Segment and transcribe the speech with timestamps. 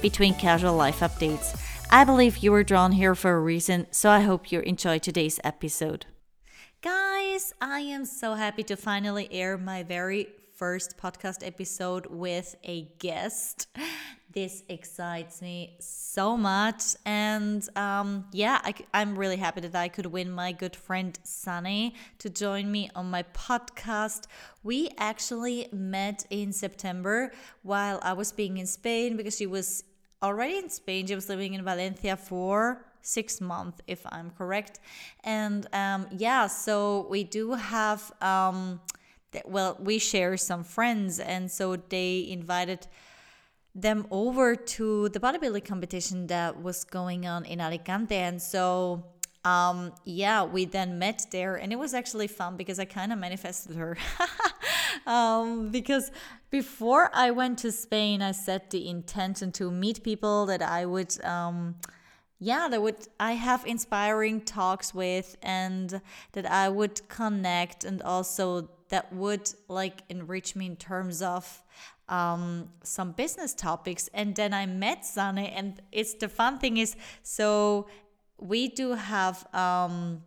[0.00, 1.58] between casual life updates.
[1.90, 5.38] I believe you were drawn here for a reason, so I hope you enjoy today's
[5.44, 6.06] episode.
[6.82, 12.82] Guys, I am so happy to finally air my very first podcast episode with a
[12.98, 13.68] guest.
[14.34, 16.96] This excites me so much.
[17.06, 21.92] And um, yeah, I, am really happy that I could win my good friend Sanne
[22.18, 24.26] to join me on my podcast.
[24.64, 27.30] We actually met in September
[27.62, 29.84] while I was being in Spain because she was
[30.20, 31.06] already in Spain.
[31.06, 34.80] She was living in Valencia for six months, if I'm correct.
[35.22, 38.10] And um, yeah, so we do have.
[38.20, 38.80] Um,
[39.44, 42.86] well, we share some friends, and so they invited
[43.74, 48.14] them over to the bodybuilding competition that was going on in Alicante.
[48.14, 49.04] And so,
[49.44, 53.18] um, yeah, we then met there, and it was actually fun because I kind of
[53.18, 53.96] manifested her.
[55.06, 56.10] um, because
[56.50, 61.22] before I went to Spain, I set the intention to meet people that I would.
[61.24, 61.76] Um,
[62.40, 66.02] yeah that would i have inspiring talks with and
[66.32, 71.62] that i would connect and also that would like enrich me in terms of
[72.08, 74.08] um, some business topics.
[74.14, 77.86] And then I met Sanne, and it's the fun thing is so
[78.38, 80.22] we do have um,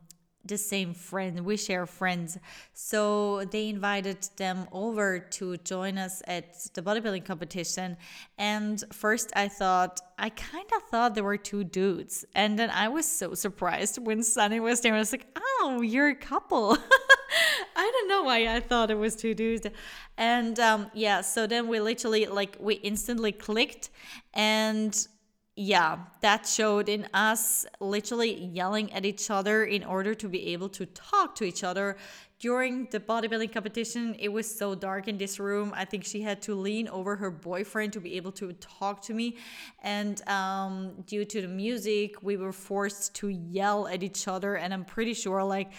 [0.47, 1.45] the same friend.
[1.45, 2.37] We share friends.
[2.73, 7.97] So they invited them over to join us at the bodybuilding competition.
[8.37, 12.25] And first I thought, I kind of thought there were two dudes.
[12.35, 14.93] And then I was so surprised when Sanne was there.
[14.95, 16.77] I was like, oh, you're a couple.
[17.75, 19.67] I don't know why I thought it was two dudes.
[20.17, 23.89] And um, yeah, so then we literally, like, we instantly clicked.
[24.33, 25.07] And
[25.59, 30.69] yeah, that showed in us literally yelling at each other in order to be able
[30.69, 31.97] to talk to each other.
[32.39, 35.73] During the bodybuilding competition, it was so dark in this room.
[35.75, 39.15] I think she had to lean over her boyfriend to be able to talk to
[39.15, 39.37] me.
[39.81, 44.57] And um, due to the music, we were forced to yell at each other.
[44.57, 45.71] And I'm pretty sure, like,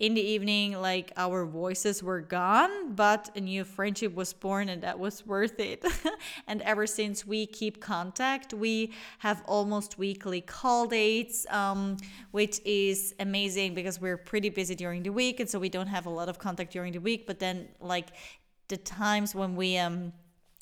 [0.00, 4.82] in the evening like our voices were gone but a new friendship was born and
[4.82, 5.84] that was worth it.
[6.48, 11.98] And ever since we keep contact we have almost weekly call dates um,
[12.30, 16.06] which is amazing because we're pretty busy during the week and so we don't have
[16.06, 17.26] a lot of contact during the week.
[17.26, 18.08] But then like
[18.68, 20.12] the times when we um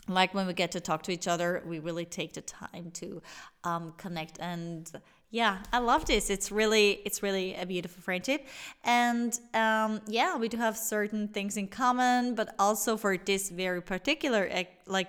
[0.08, 3.22] like when we get to talk to each other we really take the time to
[3.64, 4.90] um, connect and
[5.30, 6.30] yeah i love this.
[6.30, 8.46] It's really it's really a beautiful friendship.
[8.84, 13.82] And um, yeah we do have certain things in common but also for this very
[13.82, 14.50] particular
[14.86, 15.08] like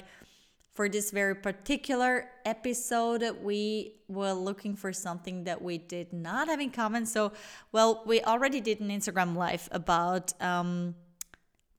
[0.74, 6.60] for this very particular episode we were looking for something that we did not have
[6.60, 7.06] in common.
[7.06, 7.32] So
[7.72, 10.96] well we already did an instagram live about um,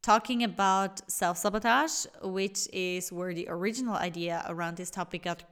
[0.02, 5.44] talking about self-sabotage which is where the original idea around this topic got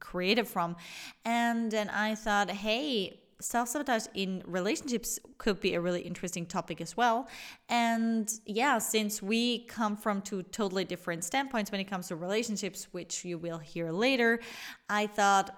[0.00, 0.76] created from.
[1.24, 6.80] And then I thought, hey, self sabotage in relationships could be a really interesting topic
[6.80, 7.28] as well.
[7.68, 12.88] And yeah, since we come from two totally different standpoints when it comes to relationships,
[12.92, 14.40] which you will hear later,
[14.88, 15.50] I thought,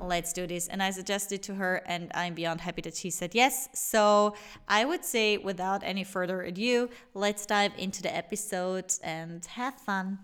[0.00, 0.68] let's do this.
[0.68, 3.68] And I suggested to her, and I'm beyond happy that she said yes.
[3.74, 4.34] So
[4.68, 10.18] I would say, without any further ado, let's dive into the episode and have fun.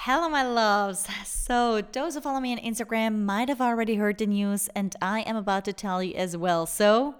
[0.00, 1.08] Hello, my loves.
[1.24, 5.20] So, those who follow me on Instagram might have already heard the news, and I
[5.22, 6.66] am about to tell you as well.
[6.66, 7.16] So,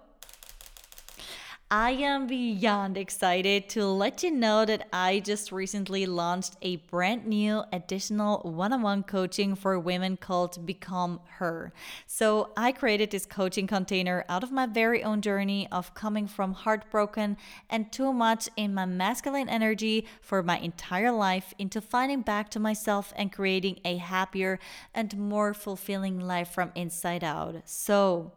[1.68, 7.26] I am beyond excited to let you know that I just recently launched a brand
[7.26, 11.72] new additional one on one coaching for women called Become Her.
[12.06, 16.52] So, I created this coaching container out of my very own journey of coming from
[16.52, 17.36] heartbroken
[17.68, 22.60] and too much in my masculine energy for my entire life into finding back to
[22.60, 24.60] myself and creating a happier
[24.94, 27.56] and more fulfilling life from inside out.
[27.64, 28.30] So,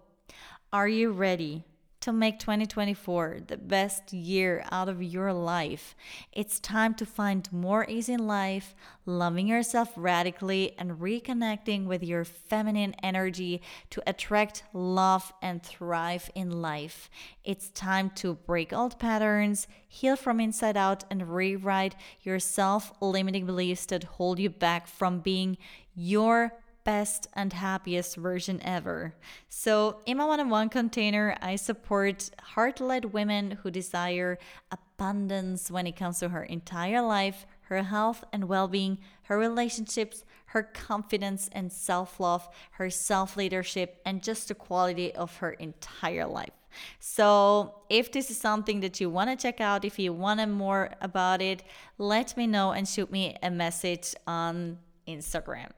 [0.73, 1.65] are you ready?
[2.01, 5.95] To make 2024 the best year out of your life.
[6.31, 8.73] It's time to find more ease in life,
[9.05, 16.61] loving yourself radically, and reconnecting with your feminine energy to attract love and thrive in
[16.61, 17.09] life.
[17.43, 23.45] It's time to break old patterns, heal from inside out, and rewrite your self limiting
[23.45, 25.57] beliefs that hold you back from being
[25.95, 26.53] your
[26.89, 29.13] best and happiest version ever.
[29.47, 34.39] So, in my one on one container, I support heart led women who desire
[34.71, 38.97] abundance when it comes to her entire life, her health and well being,
[39.27, 42.49] her relationships, her confidence and self love,
[42.79, 46.57] her self leadership, and just the quality of her entire life.
[46.99, 50.47] So, if this is something that you want to check out, if you want to
[50.47, 51.61] more about it,
[51.99, 55.69] let me know and shoot me a message on Instagram.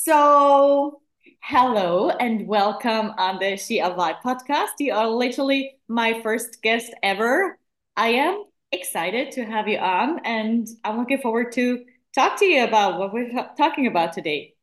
[0.00, 1.02] So,
[1.42, 4.78] hello and welcome on the She a Vibe podcast.
[4.78, 7.58] You are literally my first guest ever.
[7.96, 11.84] I am excited to have you on, and I'm looking forward to
[12.14, 14.54] talk to you about what we're talking about today.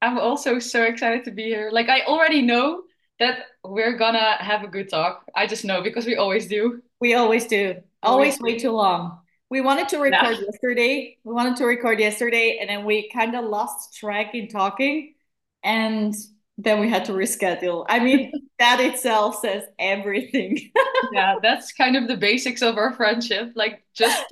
[0.00, 1.68] I'm also so excited to be here.
[1.70, 2.84] Like I already know
[3.20, 5.26] that we're gonna have a good talk.
[5.36, 6.80] I just know because we always do.
[6.98, 7.74] We always do.
[8.02, 9.20] Always, always way too long.
[9.50, 11.18] We wanted to record yesterday.
[11.24, 15.14] We wanted to record yesterday, and then we kind of lost track in talking,
[15.62, 16.14] and
[16.58, 17.84] then we had to reschedule.
[17.88, 20.72] I mean, that itself says everything.
[21.12, 23.52] yeah, that's kind of the basics of our friendship.
[23.54, 24.24] Like just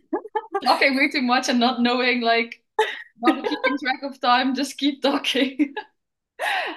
[0.65, 2.63] talking way too much and not knowing, like,
[3.21, 4.55] not keeping track of time.
[4.55, 5.75] Just keep talking.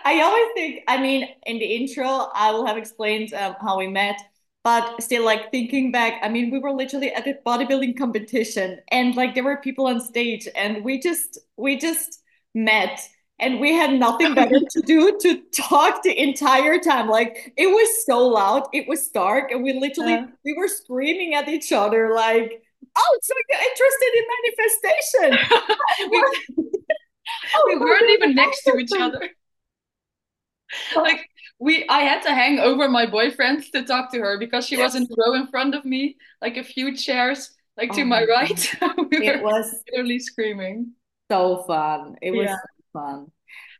[0.05, 0.83] I always think.
[0.87, 4.19] I mean, in the intro, I will have explained um, how we met
[4.67, 9.15] but still like thinking back i mean we were literally at a bodybuilding competition and
[9.15, 12.19] like there were people on stage and we just we just
[12.53, 12.99] met
[13.39, 17.07] and we had nothing better to do to talk the entire time.
[17.07, 21.33] Like it was so loud it was dark and we literally uh, we were screaming
[21.33, 22.63] at each other like
[22.97, 25.29] oh so you're interested in manifestation?
[26.11, 26.17] We,
[27.55, 29.29] oh, we weren't even next to each other.
[30.95, 34.77] Like we I had to hang over my boyfriend to talk to her because she
[34.77, 34.93] yes.
[34.93, 38.05] was in the row in front of me, like a few chairs like to oh
[38.05, 38.75] my, my right.
[39.11, 40.93] we it was literally screaming.
[41.29, 42.15] So fun.
[42.21, 42.55] It was yeah.
[42.55, 43.31] so fun.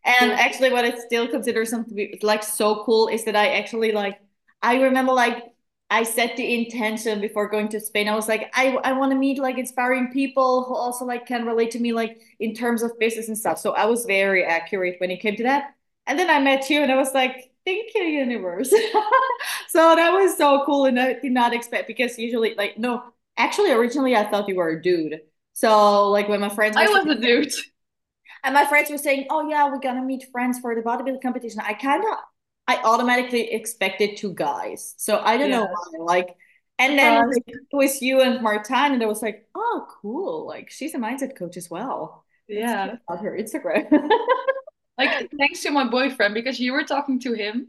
[0.06, 4.19] And actually what I still consider something like so cool is that I actually like
[4.62, 5.44] I remember like
[5.89, 8.09] I set the intention before going to Spain.
[8.09, 11.45] I was like, I, I want to meet like inspiring people who also like can
[11.45, 13.57] relate to me like in terms of business and stuff.
[13.57, 15.75] So I was very accurate when it came to that.
[16.06, 18.69] And then I met you and I was like, thank you, universe.
[19.68, 20.86] so that was so cool.
[20.86, 23.04] And I did not expect because usually like, no,
[23.36, 25.19] actually originally I thought you were a dude.
[25.52, 27.54] So like when my friends I was saying, a dude.
[28.44, 31.60] And my friends were saying, Oh yeah, we're gonna meet friends for the bodybuilding competition.
[31.60, 32.08] I kinda
[32.68, 34.94] I automatically expected two guys.
[34.98, 35.58] So I don't yeah.
[35.58, 36.16] know why.
[36.16, 36.36] Like
[36.80, 40.46] and then like, it was you and Martin, and I was like, oh, cool.
[40.46, 42.24] Like she's a mindset coach as well.
[42.48, 42.98] Yeah.
[43.10, 43.90] On her Instagram.
[44.98, 47.68] like thanks to my boyfriend because you were talking to him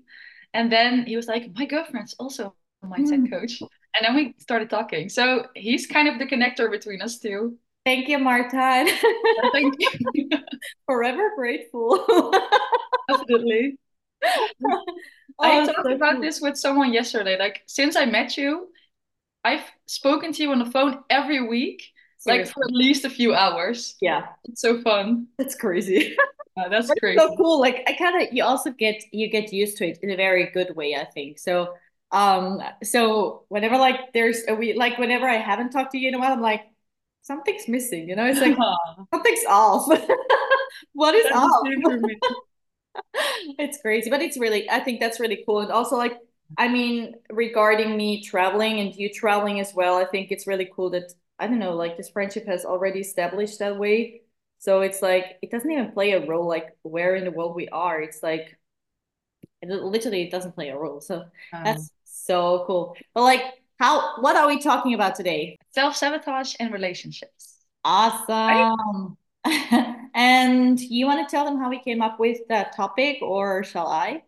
[0.55, 3.31] and then he was like my girlfriend's also a mindset mm.
[3.31, 3.61] coach.
[3.61, 5.09] And then we started talking.
[5.09, 7.57] So he's kind of the connector between us two.
[7.85, 8.89] Thank you martin
[9.53, 10.29] thank you.
[10.87, 12.05] Forever grateful.
[13.09, 13.79] Definitely
[14.69, 14.85] oh,
[15.39, 16.23] i talked so about cool.
[16.23, 17.39] this with someone yesterday.
[17.39, 18.69] Like since i met you
[19.45, 22.45] i've spoken to you on the phone every week Seriously.
[22.45, 26.17] like for at least a few hours yeah it's so fun it's crazy
[26.59, 27.19] uh, that's great.
[27.19, 27.61] So cool.
[27.61, 30.51] Like I kind of you also get you get used to it in a very
[30.51, 30.95] good way.
[30.95, 31.75] I think so.
[32.11, 32.63] Um.
[32.83, 36.19] So whenever like there's a we like whenever I haven't talked to you in a
[36.19, 36.63] while, I'm like
[37.23, 38.09] something's missing.
[38.09, 38.57] You know, it's like
[39.13, 39.87] something's off.
[40.93, 41.67] what is that's off?
[43.59, 44.69] it's crazy, but it's really.
[44.71, 46.19] I think that's really cool, and also like.
[46.57, 50.89] I mean, regarding me traveling and you traveling as well, I think it's really cool
[50.93, 54.23] that I don't know, like this friendship has already established that way
[54.59, 57.69] so it's like it doesn't even play a role like where in the world we
[57.69, 58.01] are.
[58.01, 58.57] It's like
[59.63, 61.01] it literally it doesn't play a role.
[61.01, 62.97] So um, that's so cool.
[63.15, 63.43] But like
[63.79, 65.59] how what are we talking about today?
[65.75, 67.59] Self-sabotage and relationships.
[67.85, 69.17] Awesome.
[69.47, 69.97] Right?
[70.15, 73.87] and you want to tell them how we came up with that topic or shall
[73.87, 74.25] I?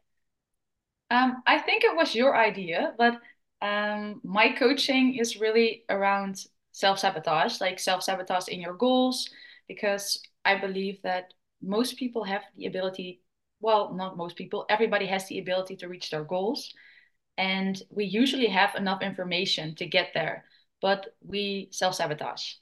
[1.10, 3.18] Um, I think it was your idea, but
[3.60, 6.46] um, my coaching is really around
[6.80, 9.28] self sabotage, like self sabotage in your goals,
[9.68, 13.20] because I believe that most people have the ability,
[13.60, 16.72] well, not most people, everybody has the ability to reach their goals.
[17.36, 20.44] And we usually have enough information to get there,
[20.80, 22.54] but we self sabotage.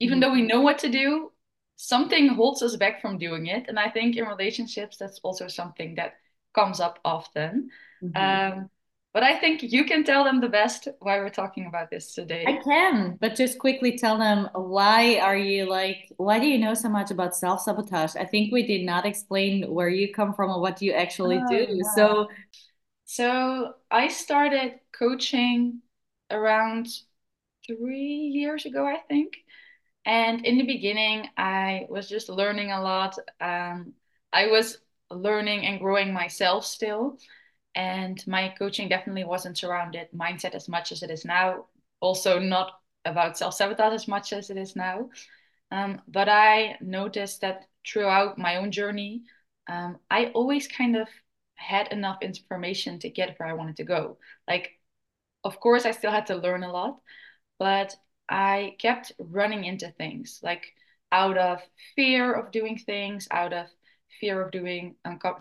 [0.00, 0.20] Even mm-hmm.
[0.20, 1.30] though we know what to do,
[1.76, 3.66] something holds us back from doing it.
[3.68, 6.14] And I think in relationships, that's also something that
[6.54, 7.70] comes up often.
[8.02, 8.58] Mm-hmm.
[8.58, 8.70] Um,
[9.12, 12.44] But I think you can tell them the best why we're talking about this today.
[12.46, 16.74] I can, but just quickly tell them why are you like, why do you know
[16.74, 18.14] so much about self-sabotage?
[18.14, 21.48] I think we did not explain where you come from or what you actually oh,
[21.48, 21.66] do.
[21.68, 21.82] Yeah.
[21.96, 22.28] So,
[23.04, 25.80] so I started coaching
[26.30, 26.86] around
[27.66, 29.38] three years ago, I think.
[30.06, 33.18] And in the beginning, I was just learning a lot.
[33.40, 33.94] Um,
[34.32, 34.78] I was
[35.10, 37.18] learning and growing myself still.
[37.74, 41.66] And my coaching definitely wasn't surrounded mindset as much as it is now.
[42.00, 42.72] Also, not
[43.04, 45.10] about self sabotage as much as it is now.
[45.70, 49.22] Um, but I noticed that throughout my own journey,
[49.68, 51.08] um, I always kind of
[51.54, 54.18] had enough information to get where I wanted to go.
[54.48, 54.72] Like,
[55.44, 57.00] of course, I still had to learn a lot,
[57.58, 57.94] but
[58.28, 60.64] I kept running into things like
[61.12, 61.60] out of
[61.96, 63.66] fear of doing things, out of
[64.20, 64.96] fear of doing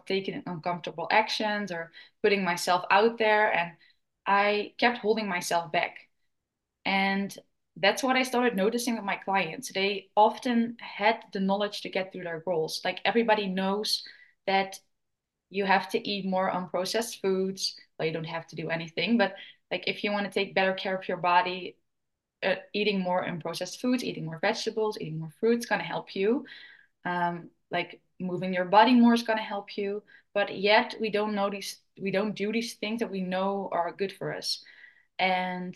[0.06, 1.92] taking uncomfortable actions or
[2.24, 3.72] putting myself out there and
[4.26, 5.98] i kept holding myself back.
[6.86, 7.36] And
[7.78, 9.72] that's what i started noticing with my clients.
[9.72, 12.82] They often had the knowledge to get through their goals.
[12.86, 14.04] Like everybody knows
[14.48, 14.80] that
[15.50, 19.34] you have to eat more unprocessed foods well you don't have to do anything but
[19.72, 21.76] like if you want to take better care of your body
[22.44, 26.46] uh, eating more unprocessed foods eating more vegetables eating more fruits going to help you.
[27.06, 31.36] Um, like moving your body more is going to help you but yet we don't
[31.36, 34.64] know these we don't do these things that we know are good for us.
[35.18, 35.76] And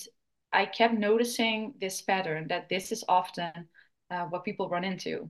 [0.51, 3.51] i kept noticing this pattern that this is often
[4.11, 5.29] uh, what people run into.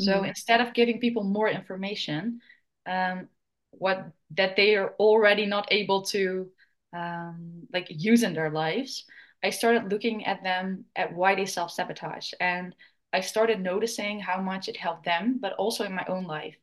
[0.00, 0.04] Mm-hmm.
[0.04, 2.40] so instead of giving people more information
[2.86, 3.28] um,
[3.70, 6.48] what that they are already not able to
[6.92, 9.04] um, like use in their lives
[9.44, 12.32] i started looking at them at why they self-sabotage.
[12.40, 12.74] And
[13.14, 16.56] I started noticing how much it helped them, but also in my own life,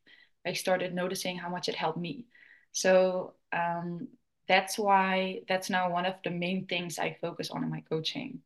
[0.46, 2.26] I started noticing how much it helped me.
[2.72, 4.08] So um,
[4.48, 8.40] that's why that's now one of the main things I focus on in my coaching.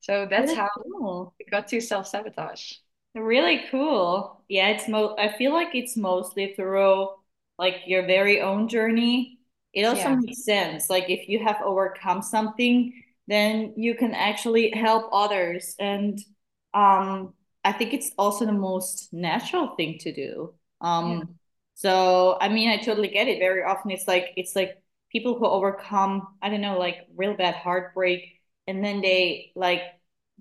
[0.00, 1.34] So that's how cool.
[1.40, 2.72] I got to self sabotage.
[3.14, 4.42] Really cool.
[4.48, 5.14] Yeah, it's mo.
[5.16, 7.08] I feel like it's mostly through
[7.58, 9.38] like your very own journey.
[9.72, 10.16] It also yeah.
[10.16, 10.90] makes sense.
[10.90, 12.92] Like if you have overcome something,
[13.28, 16.18] then you can actually help others and
[16.74, 17.32] um
[17.64, 20.54] I think it's also the most natural thing to do.
[20.80, 21.22] Um, yeah.
[21.74, 23.38] So I mean, I totally get it.
[23.38, 24.80] Very often, it's like it's like
[25.10, 29.82] people who overcome I don't know, like real bad heartbreak, and then they like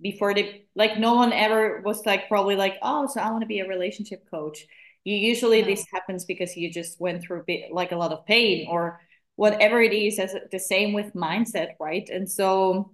[0.01, 3.47] before they like no one ever was like probably like oh so I want to
[3.47, 4.65] be a relationship coach.
[5.03, 5.65] You usually yeah.
[5.65, 8.99] this happens because you just went through a bit like a lot of pain or
[9.35, 10.19] whatever it is.
[10.19, 12.07] As the same with mindset, right?
[12.09, 12.91] And so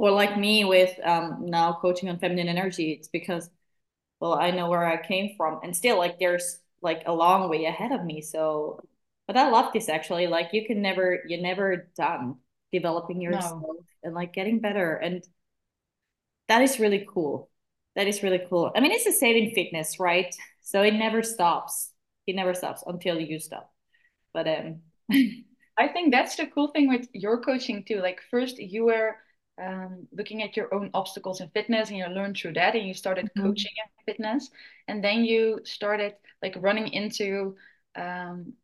[0.00, 3.50] or like me with um, now coaching on feminine energy it's because
[4.18, 7.66] well i know where i came from and still like there's like a long way
[7.66, 8.80] ahead of me so
[9.26, 12.36] but i love this actually like you can never you're never done
[12.72, 13.84] developing yourself no.
[14.02, 15.24] and like getting better and
[16.50, 17.48] that is really cool.
[17.94, 18.72] That is really cool.
[18.74, 20.34] I mean it's the same in fitness right?
[20.62, 21.92] So it never stops.
[22.26, 23.72] It never stops until you stop.
[24.34, 24.80] But um
[25.78, 29.16] i think that's the cool thing with your coaching too like first you were
[29.60, 32.94] um, looking at your own obstacles in fitness and you learned through that and you
[32.94, 33.46] started mm-hmm.
[33.46, 34.50] coaching in fitness
[34.88, 37.54] and then you started like running into
[37.96, 38.54] um,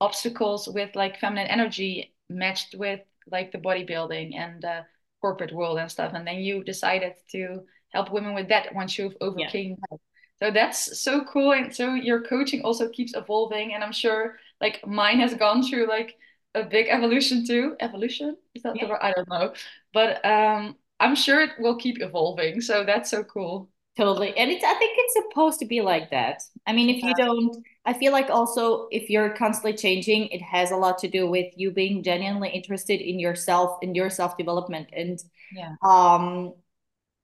[0.00, 3.00] obstacles with like feminine energy matched with
[3.30, 4.84] like the bodybuilding and the
[5.20, 9.16] corporate world and stuff and then you decided to help women with that once you've
[9.20, 9.76] overcame yeah.
[9.90, 10.00] that
[10.38, 14.86] so that's so cool and so your coaching also keeps evolving and i'm sure like
[14.86, 16.16] mine has gone through like
[16.56, 17.76] a big evolution too.
[17.80, 18.86] Evolution is that yeah.
[18.86, 19.52] the I don't know,
[19.92, 22.60] but um, I'm sure it will keep evolving.
[22.60, 23.68] So that's so cool.
[23.96, 26.42] Totally, and it's I think it's supposed to be like that.
[26.66, 30.70] I mean, if you don't, I feel like also if you're constantly changing, it has
[30.70, 34.88] a lot to do with you being genuinely interested in yourself in your self development
[34.92, 35.18] and
[35.52, 35.76] yeah.
[35.82, 36.54] Um,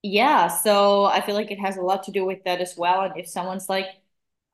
[0.03, 0.49] yeah.
[0.49, 3.03] So I feel like it has a lot to do with that as well.
[3.03, 3.87] And if someone's like,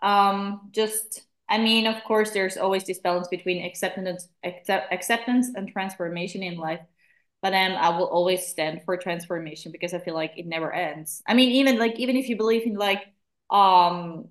[0.00, 5.68] um, just I mean, of course, there's always this balance between acceptance, accept, acceptance and
[5.68, 6.80] transformation in life.
[7.40, 11.22] But um, I will always stand for transformation because I feel like it never ends.
[11.26, 13.02] I mean, even like even if you believe in like
[13.50, 14.28] um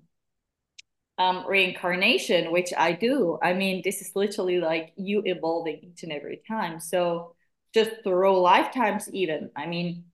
[1.16, 6.12] um reincarnation, which I do, I mean, this is literally like you evolving each and
[6.12, 6.80] every time.
[6.80, 7.34] So
[7.74, 9.50] just through lifetimes, even.
[9.56, 10.04] I mean,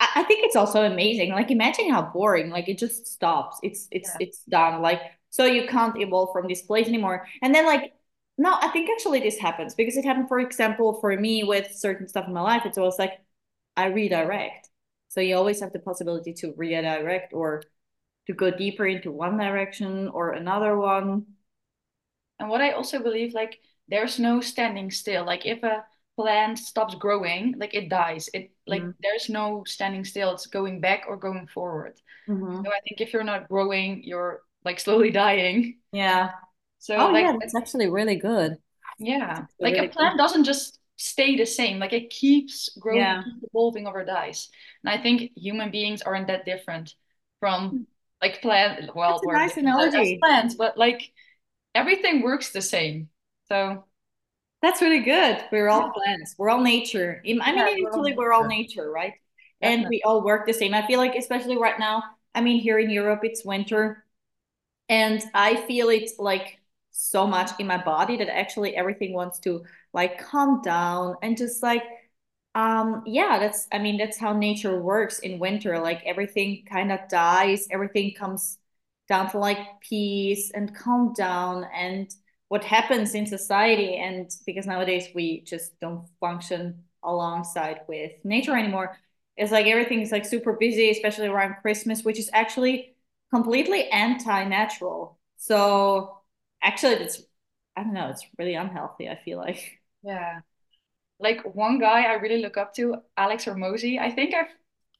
[0.00, 1.32] I, I think it's also amazing.
[1.32, 2.50] Like imagine how boring.
[2.50, 3.58] Like it just stops.
[3.62, 4.26] It's it's yeah.
[4.26, 4.82] it's done.
[4.82, 5.00] Like
[5.30, 7.92] so you can't evolve from this place anymore and then like
[8.38, 12.08] no i think actually this happens because it happened for example for me with certain
[12.08, 13.20] stuff in my life it's always like
[13.76, 14.68] i redirect
[15.08, 17.62] so you always have the possibility to redirect or
[18.26, 21.26] to go deeper into one direction or another one
[22.38, 25.84] and what i also believe like there's no standing still like if a
[26.16, 28.30] plant stops growing, like it dies.
[28.32, 28.94] It like Mhm.
[29.02, 30.32] there's no standing still.
[30.32, 32.00] It's going back or going forward.
[32.26, 32.64] Mhm.
[32.64, 35.80] So I think if you're not growing, you're like slowly dying.
[35.92, 36.32] Yeah.
[36.80, 38.58] So Oh, like yeah, that's actually really good.
[38.98, 41.78] yeah, That's like really a plant doesn't just stay the same.
[41.78, 43.22] Like it keeps growing, Yeah.
[43.24, 44.50] keeps evolving over dies.
[44.84, 46.94] And I think human beings aren't that different
[47.40, 47.82] from hmm.
[48.22, 48.94] like plant.
[48.94, 50.18] Well, we're nice analogy.
[50.18, 51.12] plants, but like
[51.74, 53.10] everything works the same.
[53.48, 53.84] So
[54.62, 55.44] That's really good.
[55.52, 56.34] We're all plants.
[56.38, 57.22] We're all nature.
[57.24, 58.82] I mean, Yeah, we're all we're all nature.
[58.82, 59.14] nature, right?
[59.62, 60.74] And we all work the same.
[60.74, 62.02] I feel like, especially right now,
[62.34, 64.04] I mean, here in Europe, it's winter,
[64.88, 66.58] and I feel it like
[66.90, 71.62] so much in my body that actually everything wants to like calm down and just
[71.62, 71.82] like,
[72.54, 75.78] um, yeah, that's, I mean, that's how nature works in winter.
[75.78, 78.58] Like everything kind of dies, everything comes
[79.08, 82.14] down to like peace and calm down and
[82.48, 88.96] what happens in society and because nowadays we just don't function alongside with nature anymore
[89.36, 92.95] it's like everything's like super busy especially around christmas which is actually
[93.32, 96.18] completely anti-natural so
[96.62, 97.22] actually it's
[97.76, 100.40] i don't know it's really unhealthy i feel like Yeah.
[101.18, 103.98] Like one guy I really look up to, Alex Hormozi.
[103.98, 104.52] I think I've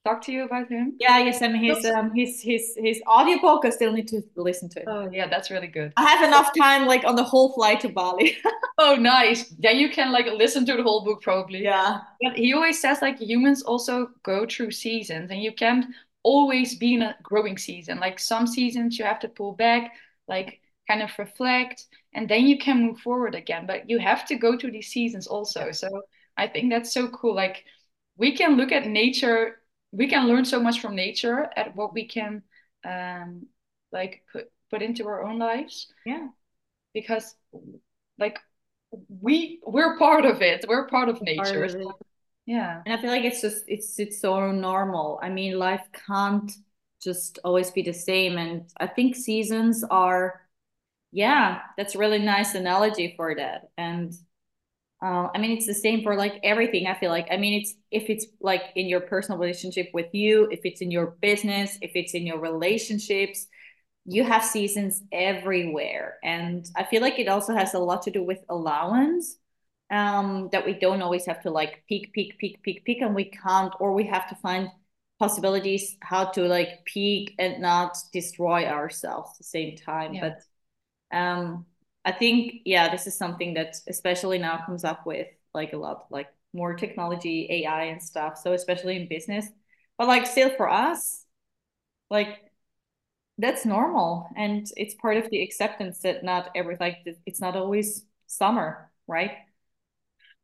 [0.05, 0.95] talked to you about him.
[1.01, 4.81] yeah yes mean his um his his his audiobook i still need to listen to
[4.81, 5.93] it Oh, yeah, that's really good.
[5.97, 8.37] i have enough time like on the whole flight to bali
[8.79, 9.49] Oh, nice.
[9.59, 11.63] Then you can like listen to the whole book probably.
[11.65, 15.87] yeah But he always says like humans also go through seasons and you can't
[16.27, 18.01] always be in a growing season.
[18.01, 19.93] Like some seasons you have to pull back,
[20.27, 23.67] like kind of reflect, and then you can move forward again.
[23.67, 25.71] But you have to go through these seasons also.
[25.73, 25.89] So
[26.37, 27.35] I think that's so cool.
[27.35, 27.65] Like
[28.17, 32.07] we can look at nature, we can learn so much from nature at what we
[32.09, 32.43] can
[32.85, 33.47] um
[33.93, 36.29] like put put into our own lives yeah
[36.95, 37.35] because
[38.19, 38.39] like
[39.09, 40.65] we we're part of it.
[40.69, 41.65] We're part of Part nature.
[41.65, 41.83] of it.
[41.83, 41.99] So,
[42.47, 42.83] yeah.
[42.87, 45.19] And I feel like it's just it's it's so normal.
[45.23, 46.51] I mean, life can't
[47.03, 48.39] just always be the same.
[48.39, 50.41] And I think seasons are,
[51.13, 53.71] yeah, that's a really nice analogy for that.
[53.77, 54.13] And
[55.03, 56.87] uh, I mean, it's the same for like everything.
[56.87, 60.49] I feel like, I mean, it's if it's like in your personal relationship with you,
[60.51, 63.47] if it's in your business, if it's in your relationships,
[64.05, 66.19] you have seasons everywhere.
[66.25, 69.37] And I feel like it also has a lot to do with allowance
[69.91, 73.25] um that we don't always have to like peak peak peak peak peak and we
[73.25, 74.69] can't or we have to find
[75.19, 80.13] possibilities how to like peak and not destroy ourselves at the same time.
[80.15, 80.31] Yeah.
[81.11, 81.65] but um
[82.05, 86.07] i think yeah this is something that especially now comes up with like a lot
[86.11, 89.47] like more technology ai and stuff so especially in business.
[89.99, 91.25] But like still for us
[92.11, 92.29] like
[93.39, 98.05] that's normal and it's part of the acceptance that not every like it's not always
[98.27, 99.33] summer right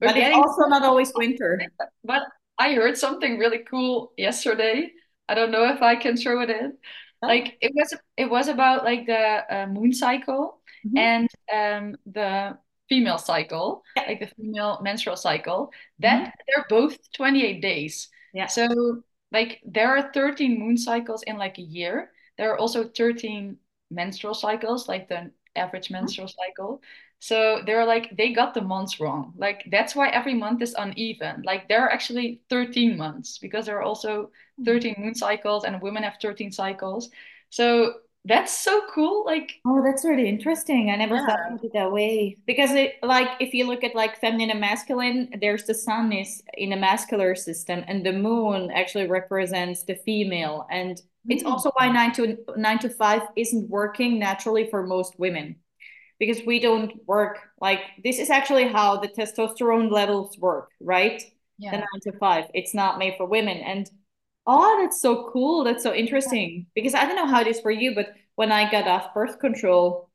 [0.03, 1.61] We're but it's getting- also not always winter.
[2.05, 2.23] But
[2.59, 4.93] I heard something really cool yesterday.
[5.29, 6.77] I don't know if I can throw it in.
[7.23, 7.27] Oh.
[7.29, 9.25] Like it was it was about like the
[9.57, 10.99] uh, moon cycle Mhm.
[10.99, 14.07] and um the female cycle, Yeah.
[14.09, 15.73] like the female menstrual cycle.
[16.01, 16.33] That Mhm.
[16.47, 18.11] they're both 28 days.
[18.35, 18.47] Yeah.
[18.47, 18.67] So
[19.31, 22.11] like there are 13 moon cycles in like a year.
[22.37, 23.57] There are also 13
[23.91, 25.95] menstrual cycles, like the average Mm-hmm.
[26.03, 26.83] menstrual cycle.
[27.22, 29.35] So they're like they got the months wrong.
[29.37, 31.42] Like that's why every month is uneven.
[31.46, 34.30] Like there are actually 13 months because there are also
[34.61, 34.82] Mm-hmm.
[34.82, 37.11] 13 moon cycles and women have 13 cycles.
[37.50, 39.24] So that's so cool.
[39.24, 40.88] Like Oh, that's really interesting.
[40.90, 41.26] I never Yeah.
[41.26, 42.38] thought of it that way.
[42.46, 46.42] Because it like if you look at like feminine and masculine, there's the sun is
[46.54, 50.66] in the masculine system and the moon actually represents the female.
[50.70, 51.46] And it's Mm.
[51.46, 55.56] also why nine to nine to five isn't working naturally for most women.
[56.22, 61.20] Because we don't work like this is actually how the testosterone levels work, right?
[61.58, 62.44] the nine to five.
[62.54, 63.58] It's not made for women.
[63.58, 63.90] And
[64.46, 65.64] oh, that's so cool.
[65.64, 66.66] That's so interesting.
[66.74, 69.38] Because I don't know how it is for you, but when I got off birth
[69.38, 70.11] control,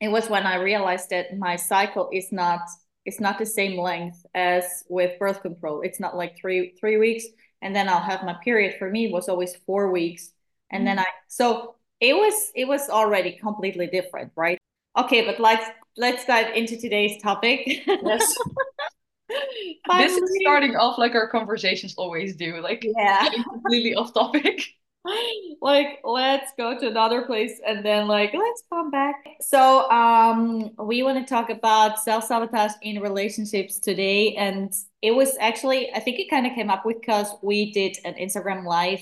[0.00, 2.60] it was when I realized that my cycle is not
[3.04, 5.80] it's not the same length as with birth control.
[5.82, 7.24] It's not like three three weeks
[7.62, 8.76] and then I'll have my period.
[8.78, 10.30] For me, was always four weeks.
[10.70, 11.02] And then mm.
[11.02, 14.57] I so it was it was already completely different, right?
[14.98, 17.60] Okay, but let's let's dive into today's topic.
[17.86, 18.34] Yes.
[19.98, 23.28] This is starting off like our conversations always do, like Yeah.
[23.50, 24.64] completely off topic.
[25.60, 31.02] like let's go to another place and then like let's come back so um we
[31.02, 36.28] want to talk about self-sabotage in relationships today and it was actually i think it
[36.28, 39.00] kind of came up with because we did an instagram live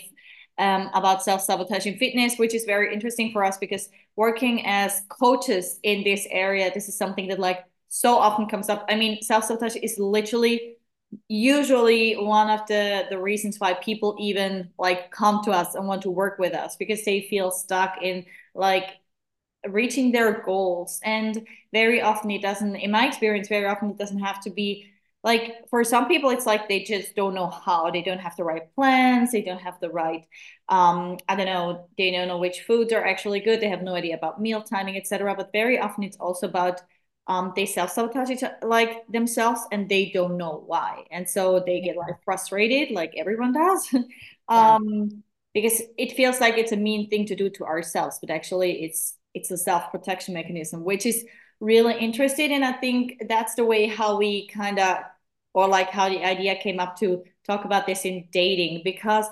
[0.58, 5.78] um, about self-sabotage in fitness which is very interesting for us because working as coaches
[5.82, 8.84] in this area this is something that like so often comes up.
[8.88, 10.76] I mean self-sabotage is literally
[11.28, 16.02] usually one of the the reasons why people even like come to us and want
[16.02, 18.24] to work with us because they feel stuck in
[18.54, 18.96] like
[19.68, 21.00] reaching their goals.
[21.04, 24.86] And very often it doesn't in my experience very often it doesn't have to be
[25.26, 27.90] like for some people it's like they just don't know how.
[27.90, 29.32] They don't have the right plans.
[29.32, 30.24] They don't have the right
[30.68, 33.60] um i don't know they don't know which foods are actually good.
[33.60, 36.80] They have no idea about meal timing etc but very often it's also about
[37.26, 41.04] um they self-sabotage each, like themselves and they don't know why.
[41.10, 43.82] And so they get like frustrated like everyone does.
[44.48, 48.84] Um because it feels like it's a mean thing to do to ourselves but actually
[48.84, 51.24] it's it's a self-protection mechanism which is
[51.60, 54.98] really interested and i think that's the way how we kind of
[55.56, 59.24] or like how the idea came up to talk about this in dating because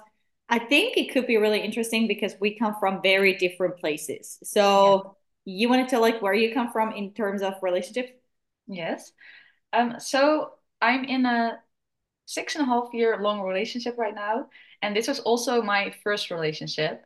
[0.49, 4.39] I think it could be really interesting because we come from very different places.
[4.43, 5.55] So yeah.
[5.55, 8.11] you want to tell like where you come from in terms of relationships?
[8.67, 9.13] Yes.
[9.75, 11.59] Um, so I'm in a
[12.25, 14.49] six and a half year long relationship right now.
[14.81, 17.05] And this was also my first relationship.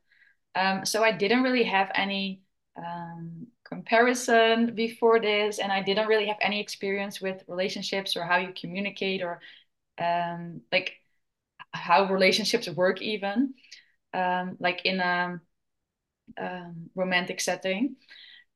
[0.55, 2.43] Um, so I didn't really have any
[2.77, 8.37] um, comparison before this and i didn't really have any experience with relationships or how
[8.39, 9.41] you communicate or
[9.99, 10.95] um, like
[11.73, 13.55] how relationships work even
[14.15, 15.41] um, like in a
[16.39, 17.97] um, romantic setting.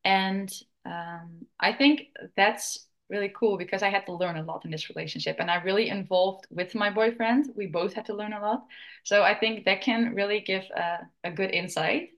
[0.04, 0.52] And
[0.84, 4.88] um, i think that's really cool because i had to learn a lot in this
[4.88, 7.50] relationship and i really involved with my boyfriend.
[7.54, 8.64] We both had to learn a lot.
[9.04, 12.10] So i think that can really give a, a good insight.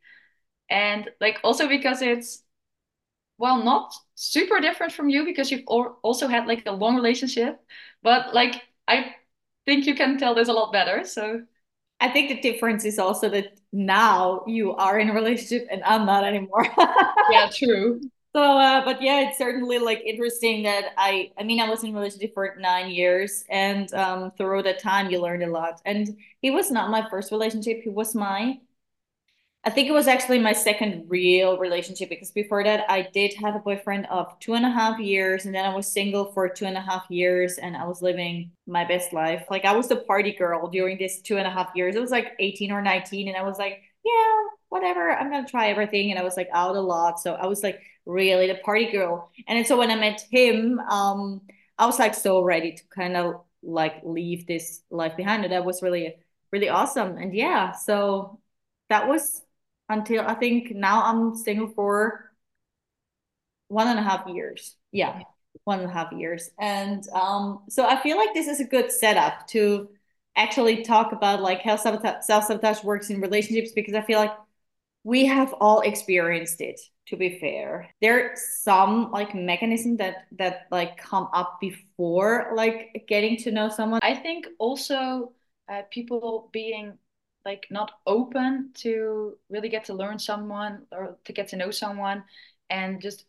[0.71, 2.44] And like also because it's
[3.39, 7.61] well not super different from you because you've also had like a long relationship
[8.03, 9.15] but like i
[9.67, 11.43] think you can tell this a lot better so.
[12.01, 16.05] I think the difference is also that now you are in a relationship and i'm
[16.07, 16.67] not anymore.
[17.29, 18.01] Yeah true.
[18.35, 21.91] So uh, but yeah it's certainly like interesting that i i mean i was in
[21.91, 25.81] a relationship for nine years and um through that time you learned a lot.
[25.85, 28.59] And he was not my first relationship he was my
[29.67, 33.55] I think it was actually my second real relationship because before that I did have
[33.55, 36.67] a boyfriend of two and a half years and then I was single for two
[36.67, 39.47] and a half years and I was living my best life.
[39.51, 41.97] Like I was the party girl during this two and a half years.
[41.97, 44.35] It was like 18 or 19 and I was like, yeah,
[44.69, 46.11] whatever, I'm gonna try everything.
[46.11, 47.19] And I was like out a lot.
[47.19, 49.31] So I was like really the party girl.
[49.49, 51.41] And so when I met him, um,
[51.79, 55.45] I was like so ready to kind of like leave this life behind.
[55.45, 56.17] And that was really,
[56.53, 57.17] really awesome.
[57.17, 58.41] And yeah, so
[58.91, 59.41] that was
[59.89, 62.33] until I think now I'm single for
[63.69, 64.77] one and a half years.
[64.93, 65.23] Yeah,
[65.65, 66.51] one and a half years.
[66.59, 69.89] And um, so I feel like this is a good setup to
[70.37, 74.33] actually talk about like how self-sabotage works in relationships because I feel like
[75.05, 80.97] we have all experienced it to be fair there's some like mechanism that that like
[80.97, 85.33] come up before like getting to know someone i think also
[85.69, 86.95] uh, people being
[87.45, 92.25] like not open to really get to learn someone or to get to know someone
[92.71, 93.25] and just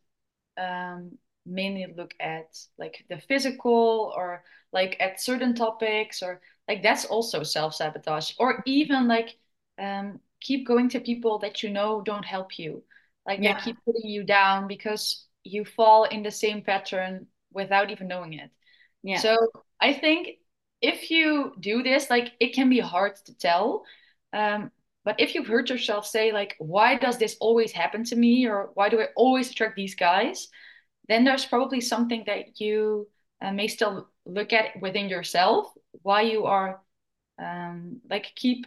[0.58, 1.12] um,
[1.46, 7.44] mainly look at like the physical or like at certain topics or like that's also
[7.44, 9.38] self-sabotage or even like
[9.80, 12.84] um, keep going to people that you know don't help you.
[13.26, 13.54] Like yeah.
[13.54, 18.34] they keep putting you down because you fall in the same pattern without even knowing
[18.34, 18.50] it.
[19.04, 19.20] Yeah.
[19.20, 19.38] So
[19.82, 20.38] i think
[20.82, 23.84] if you do this like it can be hard to tell
[24.36, 24.72] um,
[25.06, 28.48] but if you've heard yourself say like, why does this always happen to me?
[28.48, 30.50] Or why do I always attract these guys?
[31.08, 33.08] Then there's probably something that you
[33.42, 35.68] uh, may still look at within yourself,
[36.02, 36.82] why you are
[37.40, 38.66] um, like keep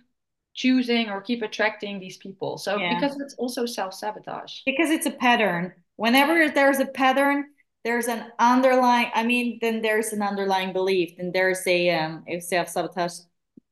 [0.55, 2.57] choosing or keep attracting these people.
[2.57, 2.95] So yeah.
[2.95, 4.61] because it's also self-sabotage.
[4.65, 5.73] Because it's a pattern.
[5.97, 7.47] Whenever there's a pattern,
[7.85, 12.39] there's an underlying, I mean, then there's an underlying belief, then there's a, um, a
[12.39, 13.19] self-sabotage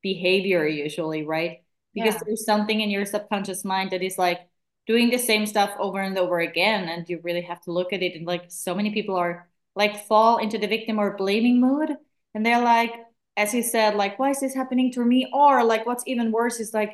[0.02, 1.62] behavior usually, right?
[1.96, 2.20] Because yeah.
[2.26, 4.40] there's something in your subconscious mind that is like
[4.86, 8.02] doing the same stuff over and over again and you really have to look at
[8.02, 11.90] it and like so many people are like fall into the victim or blaming mood
[12.34, 12.92] and they're like
[13.36, 15.28] as you said like why is this happening to me?
[15.32, 16.92] Or like what's even worse is like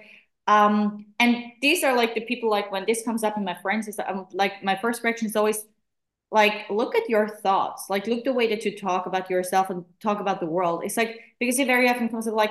[0.49, 3.87] um and these are like the people like when this comes up in my friends
[3.89, 5.65] is um, like my first reaction is always
[6.33, 7.87] like look at your thoughts.
[7.91, 10.83] Like look the way that you talk about yourself and talk about the world.
[10.85, 12.51] It's like because it very often comes up like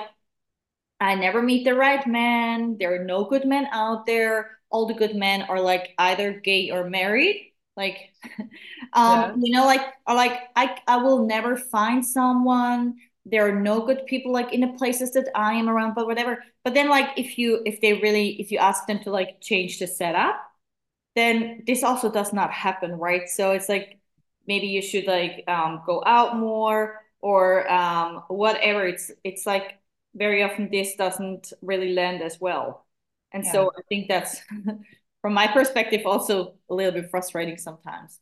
[1.01, 2.77] I never meet the right man.
[2.79, 4.59] There are no good men out there.
[4.69, 7.53] All the good men are like either gay or married.
[7.75, 8.49] Like, um,
[8.93, 9.33] yeah.
[9.37, 12.97] you know, like, like I, I will never find someone.
[13.25, 16.43] There are no good people like in the places that I am around, but whatever.
[16.63, 19.79] But then, like, if you, if they really, if you ask them to like change
[19.79, 20.39] the setup,
[21.15, 23.27] then this also does not happen, right?
[23.27, 23.97] So it's like
[24.47, 29.80] maybe you should like um, go out more or um, whatever it's it's like
[30.15, 32.85] very often this doesn't really land as well.
[33.31, 33.51] And yeah.
[33.51, 34.41] so i think that's
[35.21, 38.19] from my perspective also a little bit frustrating sometimes.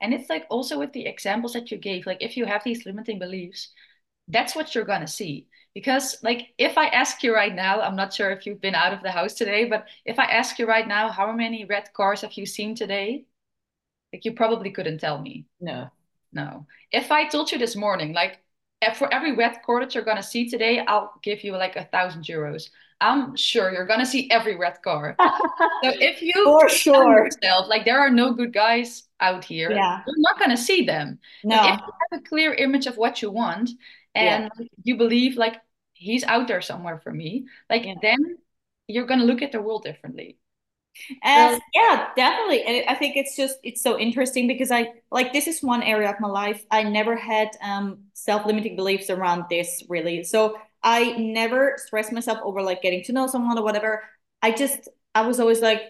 [0.00, 2.86] And it's like also with the examples that you gave like if you have these
[2.86, 3.68] limiting beliefs
[4.30, 5.48] that's what you're going to see.
[5.74, 8.92] Because like if i ask you right now i'm not sure if you've been out
[8.92, 12.22] of the house today but if i ask you right now how many red cars
[12.22, 13.24] have you seen today?
[14.12, 15.46] Like you probably couldn't tell me.
[15.60, 15.90] No.
[16.32, 16.66] No.
[16.92, 18.40] If i told you this morning like
[18.96, 21.84] for every red car that you're going to see today i'll give you like a
[21.84, 22.70] thousand euros.
[23.00, 27.24] I'm sure you're going to see every red car so if you for sure.
[27.24, 29.70] yourself like there are no good guys out here.
[29.70, 30.02] Yeah.
[30.06, 31.18] you're not going to see them.
[31.44, 31.56] No.
[31.56, 33.70] But if you have a clear image of what you want
[34.14, 34.66] and yeah.
[34.82, 35.56] you believe like
[35.92, 37.94] he's out there somewhere for me like yeah.
[38.00, 38.18] then
[38.86, 40.38] you're going to look at the world differently
[41.22, 42.62] and so, yeah definitely.
[42.62, 46.10] And i think it's just it's so interesting because i like this is one area
[46.10, 50.24] of my life i never had um self-limiting beliefs around this really.
[50.24, 54.02] So i never stressed myself over like getting to know someone or whatever.
[54.42, 55.82] I just i was always like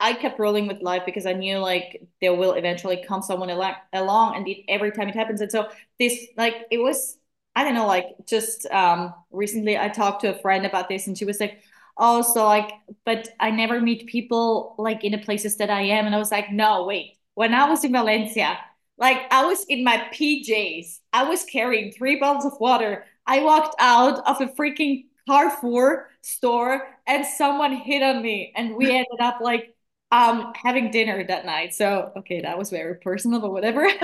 [0.00, 3.76] I kept rolling with life because I knew like there will eventually come someone al-
[3.92, 5.40] along, and every time it happens.
[5.40, 7.18] And so this, like, it was
[7.54, 11.16] I don't know, like just um, recently I talked to a friend about this and
[11.18, 11.62] she was like,
[11.96, 12.72] oh, so like,
[13.04, 16.06] but I never meet people like in the places that I am.
[16.06, 17.18] And I was like, no, wait.
[17.34, 18.58] When I was in Valencia,
[18.98, 23.04] like I was in my PJs, I was carrying three bottles of water.
[23.26, 28.90] I walked out of a freaking Carrefour store and someone hit on me and we
[28.96, 29.74] ended up like
[30.10, 31.74] um having dinner that night.
[31.74, 33.88] So okay, that was very personal, but whatever.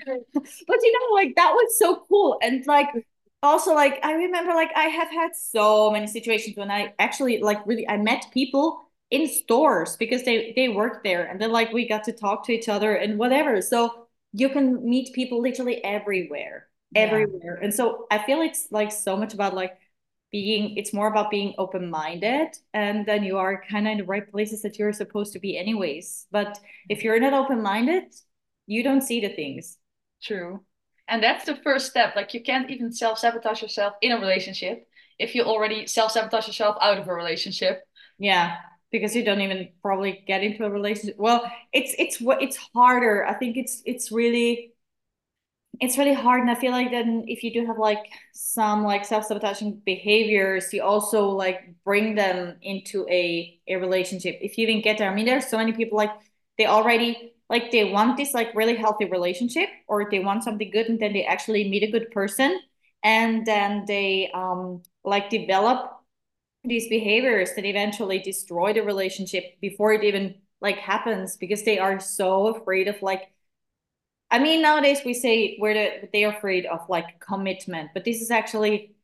[0.06, 2.38] but you know, like that was so cool.
[2.42, 2.88] And like
[3.42, 7.64] also like I remember like I have had so many situations when I actually like
[7.66, 11.88] really I met people in stores because they they worked there and then like we
[11.88, 13.62] got to talk to each other and whatever.
[13.62, 16.68] So you can meet people literally everywhere.
[16.94, 17.58] Everywhere.
[17.58, 17.64] Yeah.
[17.64, 19.78] And so I feel it's like so much about like
[20.30, 24.30] being it's more about being open-minded and then you are kind of in the right
[24.30, 26.58] places that you're supposed to be anyways but
[26.90, 27.06] if mm-hmm.
[27.06, 28.14] you're not open-minded
[28.66, 29.78] you don't see the things
[30.22, 30.60] True.
[31.08, 32.14] And that's the first step.
[32.16, 34.86] Like you can't even self sabotage yourself in a relationship
[35.18, 37.82] if you already self sabotage yourself out of a relationship.
[38.18, 38.56] Yeah,
[38.92, 41.16] because you don't even probably get into a relationship.
[41.18, 43.24] Well, it's it's what it's harder.
[43.26, 44.72] I think it's it's really
[45.80, 49.04] it's really hard and i feel like then if you do have like some like
[49.04, 54.98] self-sabotaging behaviors you also like bring them into a a relationship if you even get
[54.98, 56.10] there i mean there's so many people like
[56.56, 60.88] they already like they want this like really healthy relationship or they want something good
[60.88, 62.60] and then they actually meet a good person
[63.02, 65.92] and then they um like develop
[66.64, 72.00] these behaviors that eventually destroy the relationship before it even like happens because they are
[72.00, 73.32] so afraid of like
[74.30, 78.30] I mean nowadays we say we're the, they're afraid of like commitment but this is
[78.30, 78.94] actually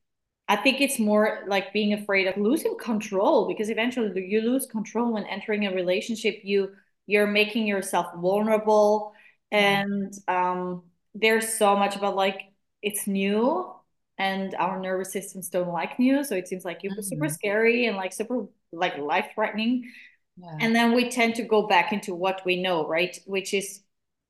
[0.48, 5.12] I think it's more like being afraid of losing control because eventually you lose control
[5.14, 6.72] when entering a relationship you
[7.07, 9.12] you're making yourself vulnerable
[9.51, 10.83] and um,
[11.14, 12.40] there's so much about like
[12.83, 13.73] it's new
[14.19, 16.23] and our nervous systems don't like new.
[16.25, 17.01] So it seems like mm-hmm.
[17.01, 19.90] super scary and like super like life threatening
[20.37, 20.57] yeah.
[20.61, 23.19] and then we tend to go back into what we know right?
[23.27, 23.81] Which is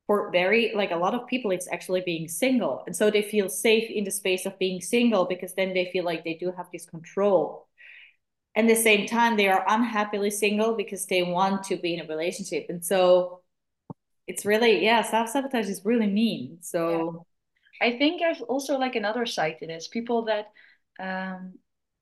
[0.07, 2.83] for very like a lot of people it's actually being single.
[2.87, 6.05] And so they feel safe in the space of being single because then they feel
[6.05, 7.67] like they do have this control
[8.57, 12.07] and the same time they are unhappily single because they want to be in a
[12.07, 12.67] relationship.
[12.69, 13.41] And so
[14.27, 16.59] it's really yeah self-sabotage is really mean.
[16.61, 17.25] So
[17.81, 17.89] yeah.
[17.89, 19.89] i think there's also like another side to this.
[19.89, 20.47] People that
[21.01, 21.55] um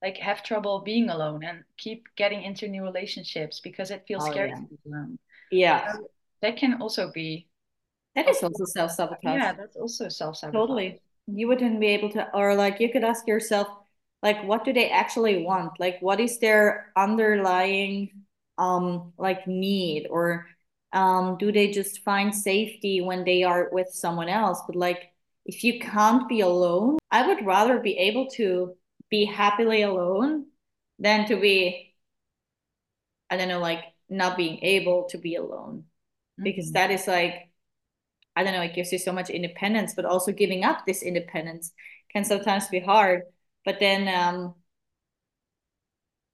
[0.03, 4.31] like have trouble being alone and keep getting into new relationships because it feels oh,
[4.31, 4.57] scary yeah.
[4.57, 5.19] to be alone.
[5.51, 5.93] Yeah.
[5.93, 6.09] So
[6.43, 7.49] that can also be
[8.15, 9.41] that is also self-sabotage.
[9.41, 10.61] Yeah that's also self-sabotage.
[10.61, 11.01] Totally.
[11.29, 13.69] You wouldn't be able to or like you could ask yourself
[14.23, 15.81] like what do they actually want?
[15.81, 18.25] Like what is their underlying
[18.59, 20.07] um like need?
[20.09, 20.47] Or
[20.93, 24.61] um do they just find safety when they are with someone else?
[24.67, 25.13] But like
[25.45, 28.75] if you can't be alone i would rather be able to
[29.11, 30.47] be happily alone
[30.99, 31.95] than to be
[33.31, 35.79] i don't know like not being able to be alone.
[35.79, 36.45] Mm-hmm.
[36.45, 37.51] because that is like
[38.37, 41.73] i don't know it gives you so much independence but also giving up this independence
[42.13, 43.23] can sometimes be hard
[43.65, 44.55] but then um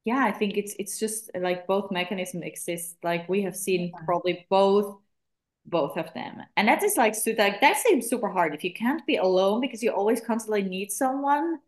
[0.04, 2.96] yeah i think it's it's just like both mechanisms exist.
[3.02, 4.98] Like we have seen probably both
[5.66, 6.42] both of them.
[6.56, 8.54] And that is like so like that seems super hard.
[8.54, 11.58] If you can't be alone because you always constantly need someone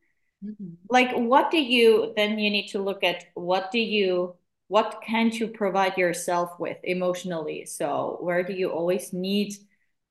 [0.44, 0.74] mm-hmm.
[0.88, 4.34] like what do you then you need to look at what do you
[4.68, 7.66] what can't you provide yourself with emotionally?
[7.66, 9.54] So where do you always need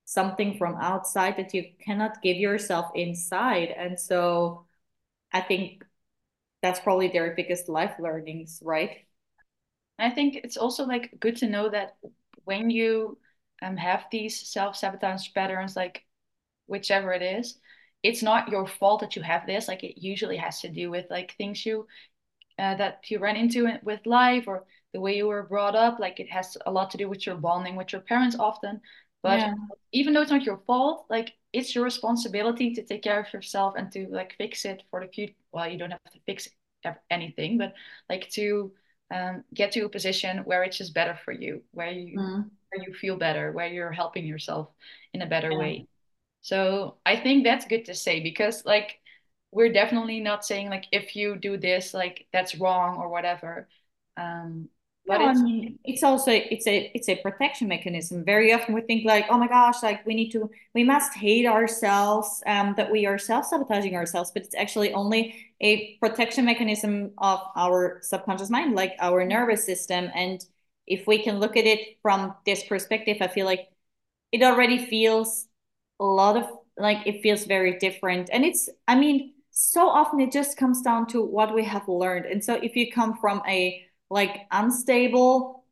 [0.10, 3.70] something from outside that you cannot give yourself inside.
[3.78, 4.66] And so
[5.32, 5.84] I think
[6.62, 8.92] that's probably their biggest life learnings, right?
[9.98, 11.98] I think it's also like good to know that
[12.46, 13.18] when you
[13.62, 16.04] um, have these self-sabotage patterns, like
[16.68, 17.60] whichever it is,
[18.02, 19.68] it's not your fault that you have this.
[19.68, 21.86] Like it usually has to do with like things you
[22.58, 26.00] uh, that you run into with life or the way you were brought up.
[26.00, 28.82] Like it has a lot to do with your bonding with your parents often.
[29.22, 29.54] But yeah.
[29.92, 33.74] even though it's not your fault, like it's your responsibility to take care of yourself
[33.78, 35.34] and to like fix it for the future.
[35.52, 36.48] Well, you don't have to fix
[37.10, 37.74] anything, but
[38.10, 38.72] like to
[39.12, 42.50] um, get to a position where it's just better for you, where you mm.
[42.70, 44.70] where you feel better, where you're helping yourself
[45.14, 45.58] in a better yeah.
[45.58, 45.88] way.
[46.42, 49.00] So I think that's good to say because like
[49.52, 53.68] we're definitely not saying like if you do this like that's wrong or whatever.
[54.18, 54.70] Um,
[55.08, 58.24] but no, I mean, it's also it's a it's a protection mechanism.
[58.24, 61.48] Very often we think like, oh my gosh, like we need to we must hate
[61.48, 67.40] ourselves, um, that we are self-sabotaging ourselves, but it's actually only a protection mechanism of
[67.56, 70.12] our subconscious mind, like our nervous system.
[70.14, 70.46] And
[70.86, 73.68] if we can look at it from this perspective, I feel like
[74.32, 75.48] it already feels
[76.00, 76.46] a lot of
[76.78, 78.30] like it feels very different.
[78.32, 82.26] And it's I mean, so often it just comes down to what we have learned.
[82.26, 85.64] And so if you come from a like unstable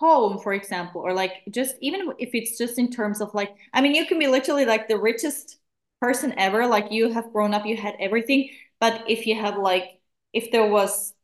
[0.00, 3.80] home for example or like just even if it's just in terms of like i
[3.80, 5.58] mean you can be literally like the richest
[6.00, 10.00] person ever like you have grown up you had everything but if you have like
[10.32, 11.14] if there was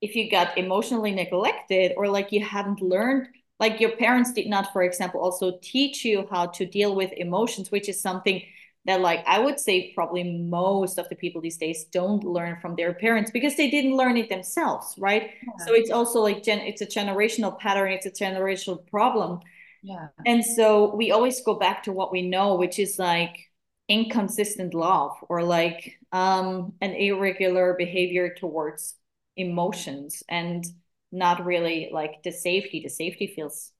[0.00, 3.28] if you got emotionally neglected or like you haven't learned
[3.58, 7.70] like your parents did not for example also teach you how to deal with emotions
[7.70, 8.42] which is something
[8.86, 12.76] that like I would say probably most of the people these days don't learn from
[12.76, 15.30] their parents because they didn't learn it themselves, right?
[15.42, 15.66] Yeah.
[15.66, 19.40] So it's also like gen it's a generational pattern, it's a generational problem.
[19.82, 20.08] Yeah.
[20.26, 23.50] And so we always go back to what we know, which is like
[23.88, 28.94] inconsistent love or like um an irregular behavior towards
[29.36, 30.64] emotions and
[31.12, 32.80] not really like the safety.
[32.82, 33.72] The safety feels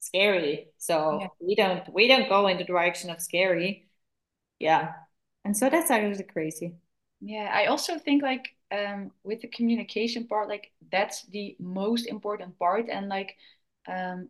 [0.00, 0.68] scary.
[0.78, 1.28] So yeah.
[1.40, 3.85] we don't we don't go in the direction of scary
[4.58, 4.92] yeah.
[5.44, 6.74] And so that's actually crazy.
[7.20, 12.58] Yeah i also think like um with the communication part like that's the most important
[12.58, 12.88] part.
[12.90, 13.36] And like
[13.88, 14.28] um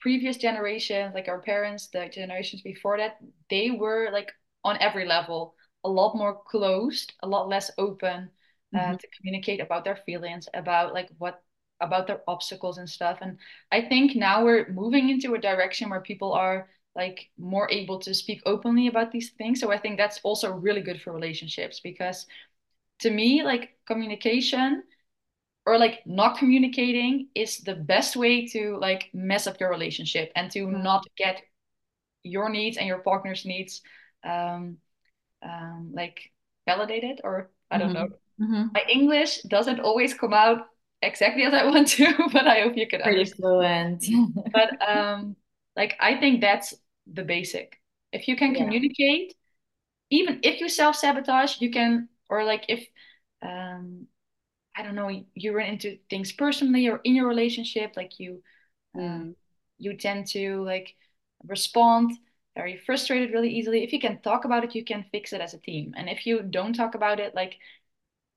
[0.00, 3.18] previous generations like our parents the generations before that
[3.50, 4.30] they were like
[4.62, 5.54] on every level
[5.84, 8.30] a lot more closed a lot less open
[8.74, 8.96] uh, mm-hmm.
[8.96, 11.42] to communicate about their feelings about like what
[11.80, 13.18] about their obstacles and stuff.
[13.22, 13.38] And
[13.72, 18.12] i think now we're moving into a direction where people are like more able to
[18.12, 22.26] speak openly about these things so i think that's also really good for relationships because
[22.98, 24.82] to me like communication
[25.64, 30.50] or like not communicating is the best way to like mess up your relationship and
[30.50, 30.82] to mm-hmm.
[30.82, 31.40] not get
[32.24, 33.80] your needs and your partner's needs
[34.24, 34.78] um,
[35.42, 36.32] um like
[36.66, 38.10] validated or i don't mm-hmm.
[38.10, 38.66] know mm-hmm.
[38.74, 40.66] my english doesn't always come out
[41.00, 44.04] exactly as i want to but i hope you can pretty fluent
[44.52, 45.36] but um
[45.76, 46.74] like i think that's
[47.12, 47.80] the basic.
[48.12, 48.64] If you can yeah.
[48.64, 49.34] communicate,
[50.10, 52.86] even if you self sabotage, you can, or like if,
[53.42, 54.06] um,
[54.76, 58.42] I don't know, you run into things personally or in your relationship, like you,
[58.96, 59.34] um, mm.
[59.78, 60.94] you tend to like
[61.46, 62.12] respond
[62.54, 63.84] very frustrated really easily.
[63.84, 65.94] If you can talk about it, you can fix it as a team.
[65.96, 67.56] And if you don't talk about it, like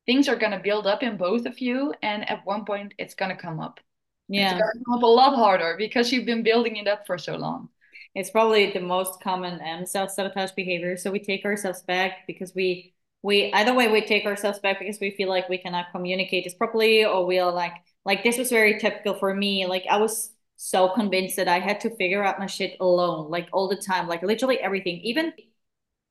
[0.06, 1.94] things are going to build up in both of you.
[2.02, 3.80] And at one point, it's going to come up.
[4.28, 4.52] Yeah.
[4.52, 7.18] It's going to come up a lot harder because you've been building it up for
[7.18, 7.70] so long
[8.16, 10.98] it's probably the most common um, self-sabotage behavior.
[10.98, 12.94] So we take ourselves back because we
[13.24, 16.56] we either way we take ourselves back because we feel like we cannot communicate this
[16.56, 19.66] properly or we'll like like this was very typical for me.
[19.66, 23.50] Like i was so convinced that i had to figure out my shit alone like
[23.52, 25.00] all the time like literally everything.
[25.02, 25.34] Even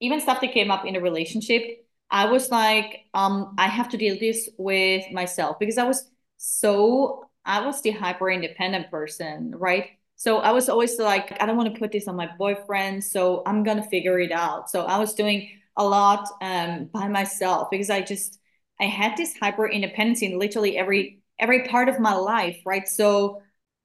[0.00, 1.62] even stuff that came up in a relationship
[2.10, 7.28] i was like um i have to deal this with myself because i was so
[7.44, 11.72] i was the hyper independent person right so I was always like, I don't want
[11.72, 14.68] to put this on my boyfriend, so I'm gonna figure it out.
[14.68, 18.38] So I was doing a lot um, by myself because I just
[18.78, 22.86] I had this hyper independence in literally every every part of my life, right?
[22.86, 23.40] So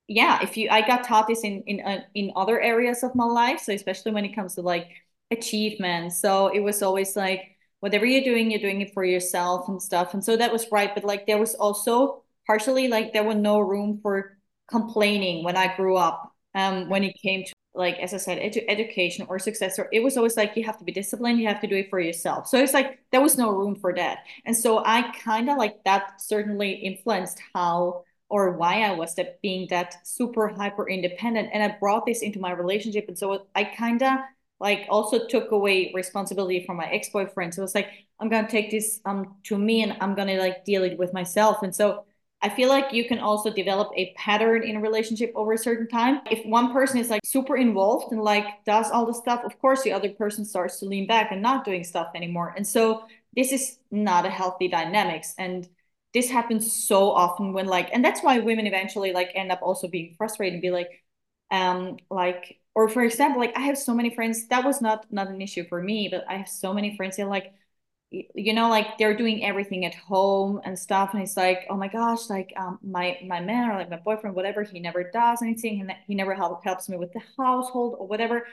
[0.09, 3.23] yeah, if you I got taught this in in uh, in other areas of my
[3.23, 4.89] life, so especially when it comes to like
[5.31, 6.11] achievement.
[6.11, 10.13] So it was always like whatever you're doing, you're doing it for yourself and stuff.
[10.13, 13.59] And so that was right, but like there was also partially like there was no
[13.59, 14.34] room for
[14.67, 16.31] complaining when I grew up.
[16.53, 20.01] Um, when it came to like as I said, edu- education or success, or it
[20.01, 22.47] was always like you have to be disciplined, you have to do it for yourself.
[22.47, 25.83] So it's like there was no room for that, and so I kind of like
[25.83, 31.49] that certainly influenced how or why I was that being that super hyper independent.
[31.53, 33.05] And I brought this into my relationship.
[33.07, 34.19] And so I kind of
[34.59, 37.53] like also took away responsibility from my ex-boyfriend.
[37.53, 37.89] So it's like,
[38.19, 41.61] I'm gonna take this um to me and I'm gonna like deal it with myself.
[41.61, 42.05] And so
[42.41, 45.87] I feel like you can also develop a pattern in a relationship over a certain
[45.87, 46.21] time.
[46.29, 49.81] If one person is like super involved and like does all the stuff, of course
[49.81, 52.53] the other person starts to lean back and not doing stuff anymore.
[52.55, 53.05] And so
[53.35, 55.33] this is not a healthy dynamics.
[55.39, 55.67] And
[56.13, 59.87] this happens so often when like and that's why women eventually like end up also
[59.87, 61.03] being frustrated and be like
[61.51, 65.27] um like or for example like i have so many friends that was not not
[65.27, 67.53] an issue for me but i have so many friends that like
[68.11, 71.87] you know like they're doing everything at home and stuff and it's like oh my
[71.87, 75.81] gosh like um my my man or like my boyfriend whatever he never does anything
[75.81, 78.45] and he never help, helps me with the household or whatever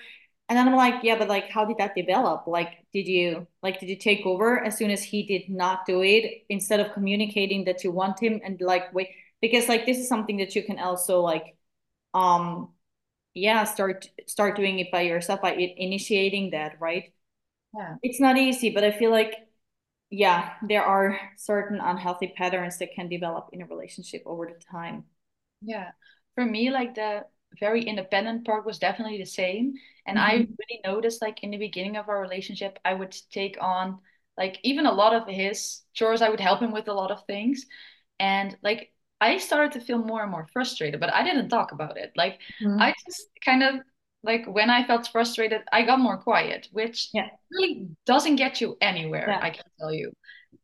[0.48, 2.46] and then I'm like, yeah, but like, how did that develop?
[2.46, 6.03] Like, did you like, did you take over as soon as he did not do
[6.03, 9.09] it instead of communicating that you want him and like wait
[9.40, 11.57] because like this is something that you can also like,
[12.14, 12.72] um,
[13.34, 17.12] yeah, start start doing it by yourself by initiating that, right?
[17.74, 19.34] Yeah, it's not easy, but I feel like
[20.10, 25.04] yeah, there are certain unhealthy patterns that can develop in a relationship over the time.
[25.62, 25.92] Yeah,
[26.34, 27.24] for me, like the
[27.58, 29.72] very independent part was definitely the same.
[30.06, 30.26] And mm-hmm.
[30.26, 34.00] I really noticed like in the beginning of our relationship, I would take on
[34.36, 36.20] like even a lot of his chores.
[36.22, 37.64] I would help him with a lot of things.
[38.20, 41.96] And like I started to feel more and more frustrated, but I didn't talk about
[41.96, 42.12] it.
[42.16, 42.80] Like mm-hmm.
[42.80, 43.76] I just kind of
[44.22, 47.28] like when I felt frustrated, I got more quiet, which yeah.
[47.50, 49.40] really doesn't get you anywhere, yeah.
[49.42, 50.12] I can tell you.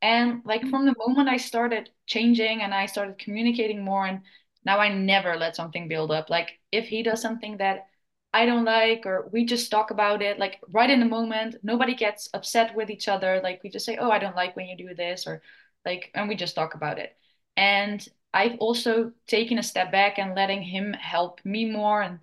[0.00, 0.70] And like mm-hmm.
[0.70, 4.20] from the moment I started changing and I started communicating more and
[4.64, 6.30] now I never let something build up.
[6.30, 7.86] Like if he does something that
[8.32, 11.94] I don't like, or we just talk about it, like right in the moment, nobody
[11.94, 13.40] gets upset with each other.
[13.42, 15.42] Like we just say, Oh, I don't like when you do this, or
[15.84, 17.16] like, and we just talk about it.
[17.56, 22.02] And I've also taken a step back and letting him help me more.
[22.02, 22.18] And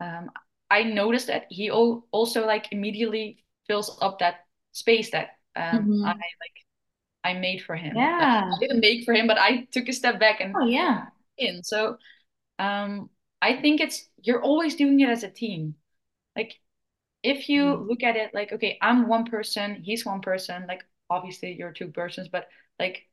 [0.00, 0.30] um,
[0.70, 6.04] I noticed that he also like immediately fills up that space that um, mm-hmm.
[6.04, 6.58] I like
[7.24, 7.96] I made for him.
[7.96, 8.50] Yeah.
[8.54, 11.06] I didn't make for him, but I took a step back and oh yeah
[11.38, 11.62] in.
[11.62, 11.96] So
[12.58, 13.10] um,
[13.40, 15.74] I think it's you're always doing it as a team.
[16.36, 16.54] Like
[17.22, 17.88] if you mm.
[17.88, 21.88] look at it like, okay, I'm one person, he's one person, like obviously you're two
[21.88, 22.48] persons, but
[22.78, 23.06] like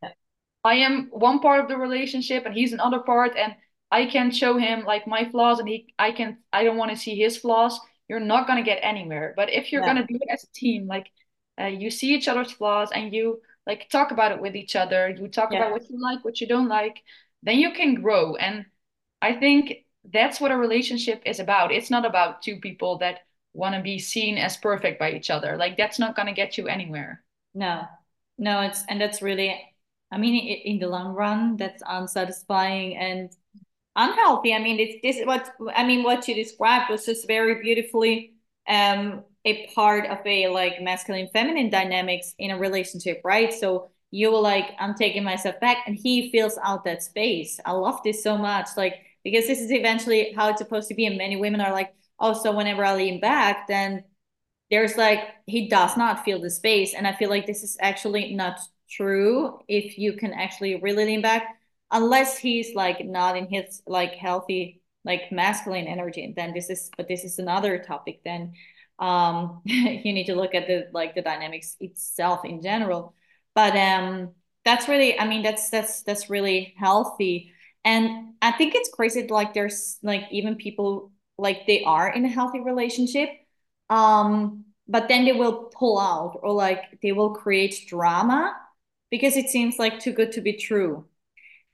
[0.64, 3.56] I am one part of the relationship and he's another part and
[3.96, 6.98] I can show him like my flaws and he I can I don't want to
[6.98, 7.80] see his flaws.
[8.10, 9.34] You're not gonna get anywhere.
[9.38, 9.88] But if you're yeah.
[9.88, 11.08] gonna do it as a team, like
[11.60, 15.10] uh, you see each other's flaws and you like talk about it with each other,
[15.10, 15.60] you talk yeah.
[15.60, 17.02] about what you like, what you don't like,
[17.42, 18.36] then you can grow.
[18.36, 18.66] And
[19.22, 21.72] I think that's what a relationship is about.
[21.72, 23.22] It's not about two people that
[23.54, 25.56] want to be seen as perfect by each other.
[25.56, 27.24] Like that's not going to get you anywhere.
[27.54, 27.86] No,
[28.38, 29.56] no, it's, and that's really,
[30.12, 30.36] I mean,
[30.66, 33.32] in the long run, that's unsatisfying and
[33.96, 34.54] unhealthy.
[34.54, 38.34] I mean, it's this, what, I mean, what you described was just very beautifully,
[38.68, 43.54] um, a part of a like masculine feminine dynamics in a relationship, right?
[43.54, 47.72] So you will like i'm taking myself back and he fills out that space i
[47.72, 51.18] love this so much like because this is eventually how it's supposed to be and
[51.18, 54.04] many women are like oh so whenever i lean back then
[54.72, 58.34] there's like he does not feel the space and i feel like this is actually
[58.34, 61.55] not true if you can actually really lean back
[61.92, 67.08] unless he's like not in his like healthy like masculine energy then this is but
[67.08, 68.54] this is another topic then
[69.00, 73.14] um you need to look at the like the dynamics itself in general.
[73.54, 74.32] But um
[74.64, 77.52] that's really i mean that's that's that's really healthy.
[77.84, 82.30] And i think it's crazy like there's like even people like they are in a
[82.30, 83.30] healthy relationship
[83.90, 88.56] um but then they will pull out or like they will create drama
[89.12, 91.06] because it seems like too good to be true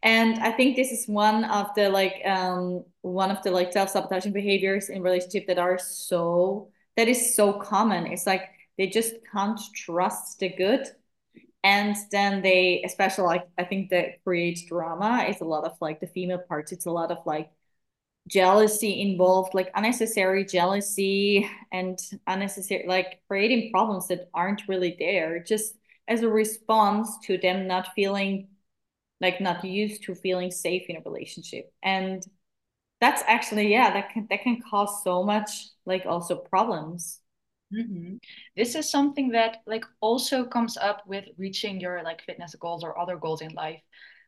[0.03, 4.33] and i think this is one of the like um one of the like self-sabotaging
[4.33, 8.05] behaviors in relationship that are so that is so common.
[8.05, 8.43] It's like
[8.77, 10.85] they just can't trust the good.
[11.63, 15.25] And then they especially like i think that creates drama.
[15.27, 16.71] It's a lot of like the female parts.
[16.71, 17.51] It's a lot of like
[18.27, 25.43] jealousy involved like unnecessary jealousy and unnecessary like creating problems that aren't really there.
[25.43, 25.75] Just
[26.07, 28.47] as a response to them not feeling
[29.21, 32.25] like not used to feeling safe in a relationship and
[32.99, 37.21] that's actually yeah that can that can cause so much like also problems
[37.73, 38.15] Mm-hmm.
[38.55, 42.99] This is something that like also comes up with reaching your like fitness goals or
[42.99, 43.81] other goals in life.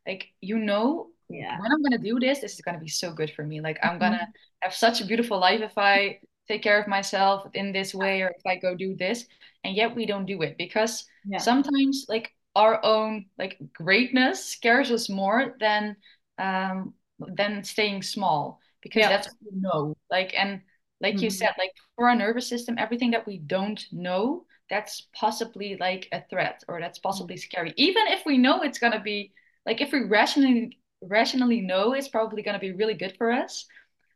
[0.07, 3.31] Like you know, yeah, when I'm gonna do this, this is gonna be so good
[3.31, 3.61] for me.
[3.61, 3.99] Like I'm mm-hmm.
[3.99, 4.27] gonna
[4.61, 8.29] have such a beautiful life if I take care of myself in this way or
[8.29, 9.25] if I go do this.
[9.63, 11.37] And yet we don't do it because yeah.
[11.37, 15.95] sometimes like our own like greatness scares us more than
[16.37, 19.07] um than staying small because Yeah.
[19.07, 19.95] that's what you know.
[20.11, 20.61] Like and
[21.01, 21.29] like you Mhm.
[21.29, 26.23] said, like for our nervous system, everything that we don't know, that's possibly like a
[26.29, 27.73] threat or that's possibly scary.
[27.77, 29.33] Even if we know it's gonna be
[29.65, 33.65] like if we rationally rationally know it's probably gonna be really good for us,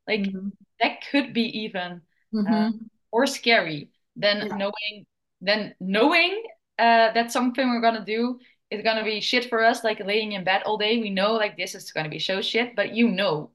[0.07, 0.51] like Mhm.
[0.79, 2.01] that could be even
[2.49, 2.89] uh, Mhm.
[3.11, 4.57] or scary than Yeah.
[4.57, 5.05] knowing
[5.41, 6.43] than knowing
[6.79, 10.43] uh, that something we're gonna do It's gonna be shit for us, like laying in
[10.43, 10.99] bed all day.
[10.99, 13.51] We know like this is gonna be so shit, but you know,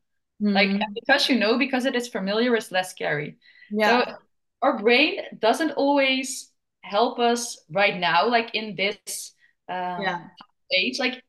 [0.54, 0.80] like Mhm.
[0.80, 3.38] and because you know, because it is familiar, it's less scary.
[3.70, 4.02] Yeah.
[4.02, 4.04] So
[4.62, 6.50] our brain doesn't always
[6.82, 9.34] help us right now, like in this
[9.68, 10.30] um, Yeah.
[10.74, 10.98] age.
[10.98, 11.22] Like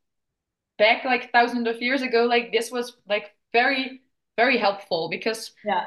[0.77, 4.01] back like thousands of years ago, like this was like very,
[4.37, 5.85] very helpful because Yeah.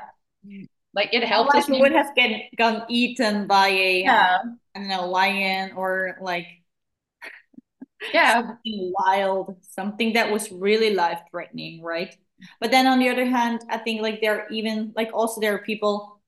[0.94, 1.68] like it helped Otherwise, us.
[1.68, 4.38] you would have get gotten eaten by a Yeah,
[4.76, 6.46] I don't know lion or like
[8.12, 12.14] yeah, something wild, something that was really life threatening, right?
[12.60, 15.54] But then on the other hand, I think like there are even like also there
[15.54, 16.20] are people,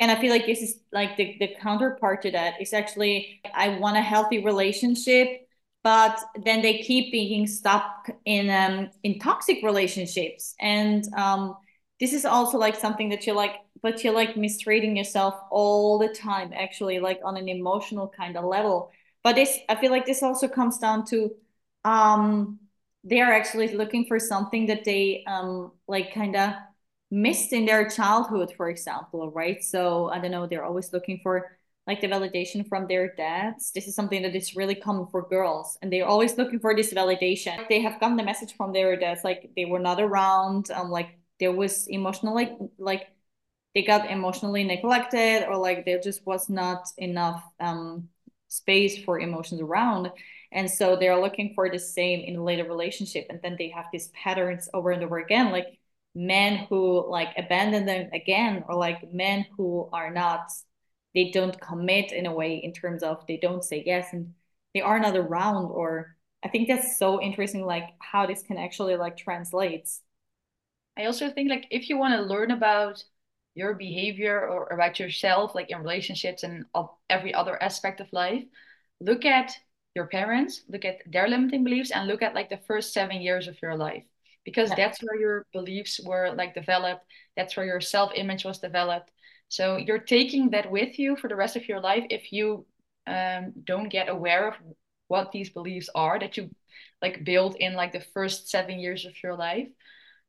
[0.00, 3.78] and I feel like this is like the, the counterpart to that is actually I
[3.78, 5.28] want a healthy relationship,
[5.82, 10.54] but then they keep being stuck in um in toxic relationships.
[10.60, 11.56] And um
[12.00, 16.08] this is also like something that you're like, but you're like mistreating yourself all the
[16.08, 18.90] time, actually, like on an emotional kind of level.
[19.22, 21.30] But this i feel like this also comes down to
[21.84, 22.60] um
[23.02, 26.52] they are actually looking for something that they um like kind of
[27.10, 29.62] missed in their childhood for example right?
[29.64, 31.56] So i don't know they're always looking for
[31.88, 33.70] like the validation from their dads.
[33.72, 36.92] This is something that is really common for girls and they're always looking for this
[36.92, 37.68] validation.
[37.68, 41.18] They have gotten the message from their dads like they were not around um like
[41.40, 43.08] there was emotionally like
[43.74, 48.08] they got emotionally neglected or like there just was not enough um
[48.48, 50.10] space for emotions around.
[50.52, 53.86] And so they're looking for the same in a later relationship and then they have
[53.92, 55.78] these patterns over and over again like
[56.14, 60.50] men who like abandon them again or like men who are not
[61.14, 64.32] they don't commit in a way in terms of they don't say yes and
[64.72, 68.96] they are not around or i think that's so interesting like how this can actually
[68.96, 70.00] like translates
[70.96, 73.02] I also think like if you want to learn about
[73.54, 78.44] your behavior or about yourself, like in relationships and of every other aspect of life,
[79.00, 79.52] look at
[79.94, 83.48] your parents, look at their limiting beliefs, and look at like the first seven years
[83.48, 84.04] of your life
[84.46, 87.04] because yeah that's where your beliefs were like developed.
[87.36, 89.10] That's where your self-image was developed.
[89.48, 92.64] So you're taking that with you for the rest of your life if you
[93.06, 94.54] um, don't get aware of
[95.08, 96.50] what these beliefs are that you
[97.02, 99.68] like build in like the first seven years of your life.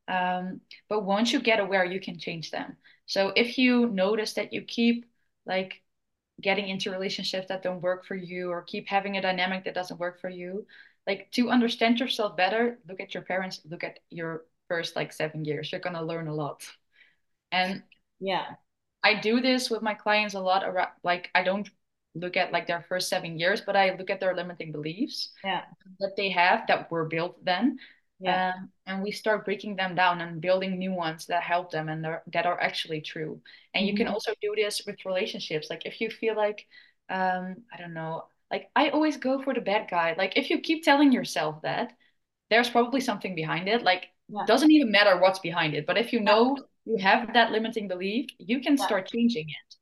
[0.08, 2.78] Um, but once you get aware, you can change them.
[3.06, 5.06] So if you notice that you keep
[5.46, 5.82] like
[6.42, 10.00] getting into relationships that don't work for you or keep having a dynamic that doesn't
[10.00, 10.66] work for you,
[11.06, 15.46] like to understand yourself better, look at your parents, look at your first like seven
[15.46, 15.72] years.
[15.72, 16.64] You're gonna learn a lot.
[17.52, 17.84] And
[18.20, 18.56] yeah
[19.04, 21.70] I do this with my clients a lot around like I don't
[22.16, 25.64] look at like their first seven years, but I look at their limiting beliefs yeah
[26.00, 27.78] that they have that were built then
[28.20, 28.54] yeah.
[28.56, 32.06] Um, and we start breaking them down and building new ones that help them and
[32.06, 33.42] are, that are actually true.
[33.74, 34.12] And you can Mhm.
[34.14, 35.70] also do this with relationships.
[35.70, 36.68] Like if you feel like
[37.10, 40.16] um, i don't know like i always go for the bad guy.
[40.18, 41.94] Like if you keep telling yourself that
[42.50, 43.84] there's probably something behind it.
[43.84, 44.46] Like yeah.
[44.48, 45.86] doesn't even matter what's behind it.
[45.86, 48.86] But if you know you have that limiting belief you can yeah.
[48.86, 49.76] start changing it.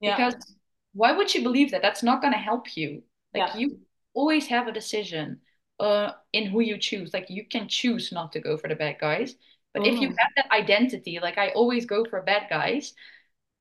[0.00, 0.16] Yeah.
[0.16, 0.56] Because
[0.92, 1.82] why would you believe that?
[1.82, 3.02] That's not going to help you.
[3.34, 3.78] Like you
[4.14, 5.40] always have a decision
[5.80, 7.12] uh, in who you choose.
[7.14, 9.34] Like you can choose not to go for the bad guys.
[9.74, 12.94] But if you have that identity, like I always go for bad guys,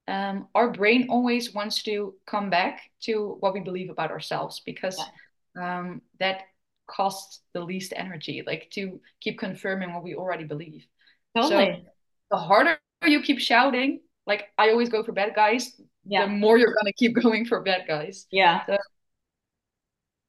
[0.08, 4.98] um, our brain always wants to come back to what we believe about ourselves because
[4.98, 5.06] yeah
[5.62, 6.44] um, that
[6.88, 10.86] costs the least energy, like to keep confirming what we already believe.
[11.44, 11.86] So totally
[12.32, 16.74] the harder you keep shouting, like I always go for bad guys, the more you're
[16.74, 18.26] gonna keep going for bad guys.
[18.32, 18.78] yeah So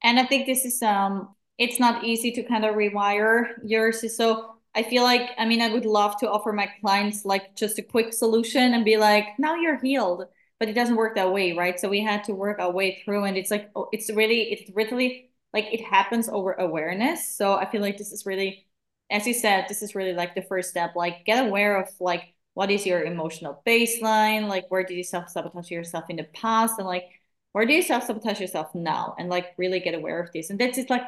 [0.03, 4.15] And I think this is um it's not easy to kind of rewire yours.
[4.17, 7.77] So I feel like I mean I would love to offer my clients like just
[7.77, 10.25] a quick solution and be like, now you're healed.
[10.59, 11.79] But it doesn't work that way, right?
[11.79, 14.71] So we had to work our way through and it's like oh, it's really it's
[14.75, 17.35] really like it happens over awareness.
[17.35, 18.67] So I feel like this is really
[19.11, 20.95] as you said, this is really like the first step.
[20.95, 25.69] Like get aware of like what is your emotional baseline, like where did you self-sabotage
[25.71, 27.05] yourself in the past and like
[27.51, 30.77] where do you self-sabotage yourself now and like really get aware of this and that's
[30.77, 31.03] just like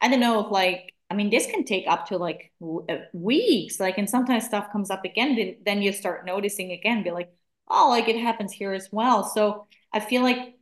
[0.00, 3.80] i don't know if like i mean this can take up to like uh, weeks
[3.80, 7.32] like and sometimes stuff comes up again then, then you start noticing again be like
[7.68, 9.24] oh like it happens here as well.
[9.24, 10.54] So i feel like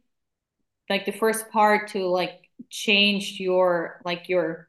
[0.89, 4.69] like the first part to like change your like your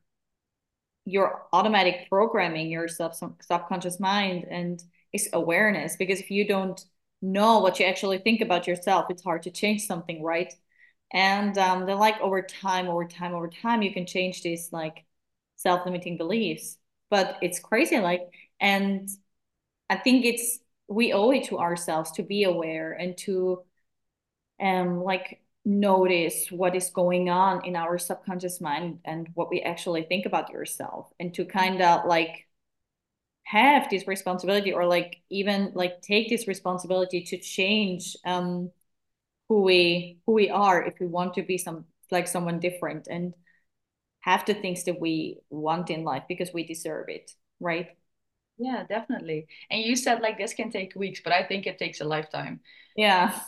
[1.05, 6.85] your automatic programming your sub subconscious mind and is awareness because if you don't
[7.21, 10.53] know what you actually think about yourself it's hard to change something right
[11.11, 15.05] and um, then like over time over time over time you can change these like
[15.55, 16.77] self-limiting beliefs.
[17.09, 18.21] But it's crazy like
[18.59, 19.07] and
[19.89, 23.63] i think it's we owe it to ourselves to be aware and to
[24.61, 30.03] um like notice what is going on in our subconscious mind and what we actually
[30.03, 32.47] think about yourself and to kind of like
[33.43, 38.69] have this responsibility or like even like take this responsibility to change um
[39.49, 43.33] who we who we are if we want to be some like someone different and
[44.21, 47.89] have the things that we want in life because we deserve it right
[48.57, 52.01] yeah definitely and you said like this can take weeks but i think it takes
[52.01, 52.59] a lifetime
[52.95, 53.39] yeah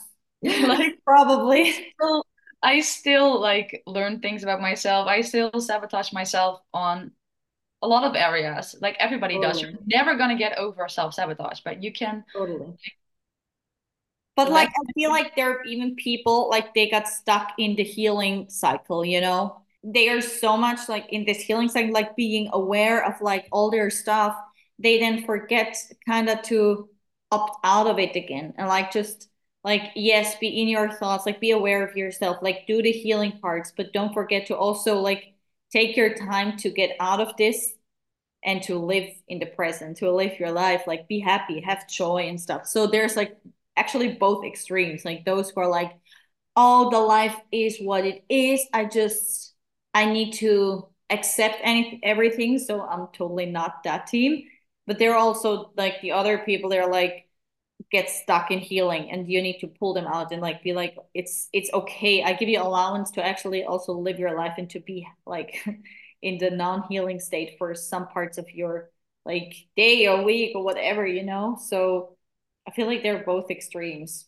[0.44, 2.26] like probably still,
[2.62, 5.08] I still like learn things about myself.
[5.08, 7.12] I still sabotage myself on
[7.82, 8.76] a lot of areas.
[8.82, 9.54] Like everybody totally.
[9.54, 9.62] does.
[9.62, 12.74] You're never gonna get over self-sabotage, but you can totally.
[14.40, 17.84] But like, I feel like there are even people like they got stuck in the
[17.84, 19.62] healing cycle, you know?
[19.84, 23.70] They are so much like in this healing cycle, like being aware of like all
[23.70, 24.36] their stuff.
[24.80, 25.76] They then forget
[26.08, 26.90] kind of to
[27.32, 29.30] opt out of it again and like just
[29.64, 33.34] like yes be in your thoughts like be aware of yourself like do the healing
[33.40, 35.34] parts but don't forget to also like
[35.72, 37.74] take your time to get out of this
[38.44, 42.24] and to live in the present to live your life like be happy have joy
[42.28, 43.38] and stuff so there's like
[43.80, 45.94] actually both extremes like those who are like
[46.56, 48.62] oh the life is what it is.
[48.74, 49.54] I just
[49.94, 52.60] i need to accept any everything.
[52.60, 54.44] So i'm totally not that team.
[54.88, 57.28] But there are also like the other people they're like
[57.92, 60.96] get stuck in healing and you need to pull them out and like be like
[61.14, 62.24] it's it's okay.
[62.24, 65.66] I give you allowance to actually also live your life and to be like
[66.22, 68.90] in the non-healing state for some parts of your
[69.26, 71.58] like day or week or whatever you know?
[71.62, 72.18] So
[72.70, 74.28] i feel like they're both extremes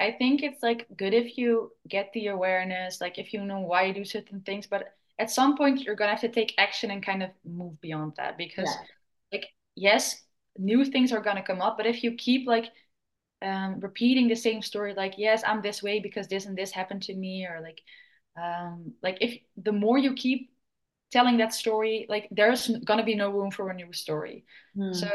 [0.00, 3.84] i think it's like good if you get the awareness like if you know why
[3.84, 7.04] you do certain things but at some point you're gonna have to take action and
[7.04, 9.38] kind of move beyond that because yeah.
[9.38, 9.46] like
[9.76, 10.22] yes
[10.58, 12.66] new things are going to come up but if you keep like
[13.42, 17.02] um, repeating the same story like yes i'm this way because this and this happened
[17.02, 17.80] to me or like
[18.40, 20.50] um, like if the more you keep
[21.10, 24.44] telling that story like there's going to be no room for a new story
[24.76, 24.94] mm.
[24.94, 25.10] so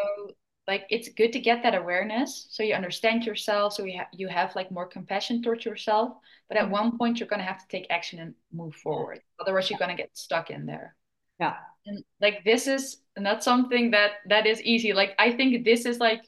[0.68, 4.28] like it's good to get that awareness so you understand yourself so you, ha- you
[4.28, 6.14] have like more compassion towards yourself.
[6.50, 6.72] But at mm.
[6.72, 9.22] one point you're going to have to take action and move forward.
[9.40, 10.96] Otherwise you're going to get stuck in there.
[11.40, 11.56] Yeah.
[11.86, 14.94] And like this is not something that that is easy.
[14.94, 16.22] Like i think this is like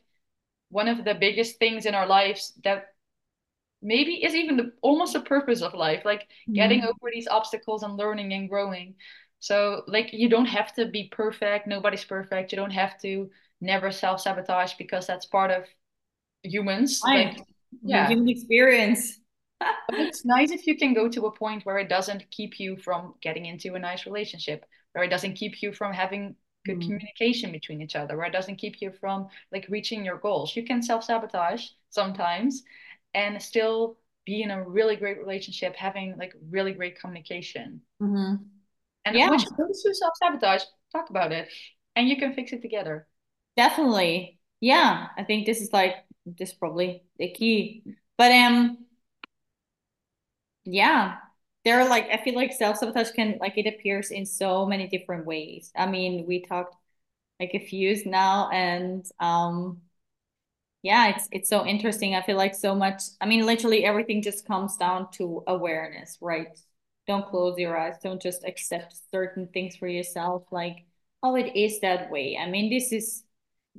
[0.69, 2.93] one of the biggest things in our lives that
[3.81, 6.53] maybe is even the almost the purpose of life like mm-hmm.
[6.53, 8.95] getting over these obstacles and learning and growing.
[9.39, 11.67] So like you don't have to be perfect.
[11.67, 12.51] Nobody's perfect.
[12.51, 13.29] You don't have to
[13.61, 15.65] never self-sabotage because that's part of
[16.43, 17.41] humans like
[17.83, 19.19] yeah human experience
[19.93, 23.13] it's nice if you can go to a point where it doesn't keep you from
[23.21, 26.35] getting into a nice relationship where it doesn't keep you from having
[26.65, 26.81] good mm.
[26.81, 30.63] communication between each other where it doesn't keep you from like reaching your goals you
[30.63, 32.63] can self-sabotage sometimes
[33.13, 38.35] and still be in a really great relationship having like really great communication mm-hmm.
[39.05, 39.31] and yeah.
[39.31, 41.49] you goes through self-sabotage talk about it
[41.95, 43.07] and you can fix it together
[43.55, 45.95] definitely yeah i think this is like
[46.25, 47.83] this is probably the key
[48.17, 48.77] but um
[50.65, 51.15] yeah
[51.65, 54.87] there are like I feel like self sabotage can like it appears in so many
[54.87, 55.71] different ways.
[55.75, 56.73] I mean, we talked
[57.39, 59.81] like a few now, and um,
[60.81, 62.15] yeah, it's it's so interesting.
[62.15, 63.03] I feel like so much.
[63.21, 66.57] I mean, literally everything just comes down to awareness, right?
[67.07, 67.95] Don't close your eyes.
[68.03, 70.43] Don't just accept certain things for yourself.
[70.51, 70.85] Like,
[71.23, 72.37] oh, it is that way.
[72.41, 73.23] I mean, this is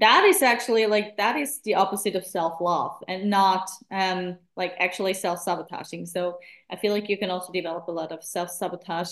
[0.01, 5.15] that is actually like that is the opposite of self-love and not um like actually
[5.15, 6.07] self-sabotaging.
[6.07, 6.39] So
[6.71, 9.11] i feel like you can also develop a lot of self-sabotage.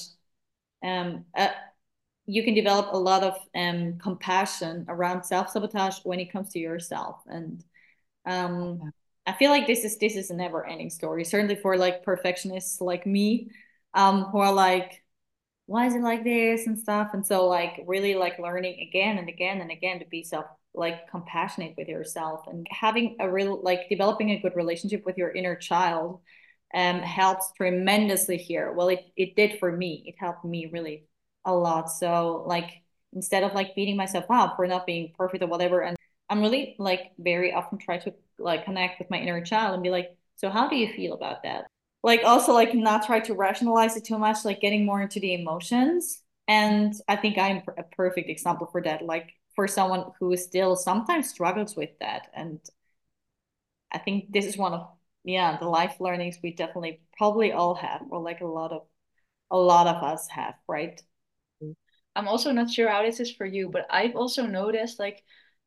[0.82, 1.48] Um uh,
[2.26, 7.22] you can develop a lot of um compassion around self-sabotage when it comes to yourself.
[7.26, 7.64] And
[8.26, 8.92] um
[9.26, 12.80] i feel like this is this is a never ending story certainly for like perfectionists
[12.80, 13.50] like me
[13.94, 15.02] um who are like
[15.66, 17.10] why is it like this and stuff?
[17.12, 21.10] And so like really like learning again and again and again to be self like
[21.10, 25.56] compassionate with yourself and having a real like developing a good relationship with your inner
[25.56, 26.20] child
[26.74, 28.72] um helps tremendously here.
[28.72, 30.04] Well it, it did for me.
[30.06, 31.04] It helped me really
[31.44, 31.90] a lot.
[31.90, 32.70] So like
[33.14, 35.96] instead of like beating myself up for not being perfect or whatever and
[36.28, 39.88] i'm really like very often try to like connect with my inner child and be
[39.88, 41.66] like so how do you feel about that?
[42.04, 45.34] Like also like not try to rationalize it too much like getting more into the
[45.34, 46.22] emotions.
[46.46, 49.04] And I think I'm a perfect example for that.
[49.04, 52.28] Like for someone who still sometimes struggles with that.
[52.32, 52.60] And
[53.90, 54.86] I think this is one of
[55.24, 58.82] yeah, the life learnings we definitely probably all have, or like a lot of
[59.50, 61.02] a lot of us have, right?
[62.14, 65.24] I'm also not sure how this is for you, but I've also noticed like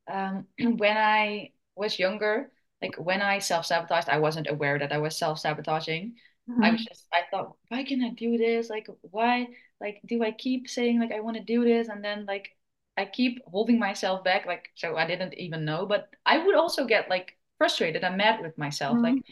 [0.10, 2.50] um, when I was younger,
[2.82, 6.16] like when I self-sabotaged, I wasn't aware that I was self-sabotaging.
[6.50, 6.64] Mm-hmm.
[6.64, 8.70] I was just I thought, why can I do this?
[8.70, 9.48] Like why
[9.82, 12.56] like do I keep saying like I want to do this and then like
[12.98, 16.86] I keep holding myself back like so I didn't even know but I would also
[16.86, 19.16] get like frustrated and mad with myself mm-hmm.
[19.16, 19.24] like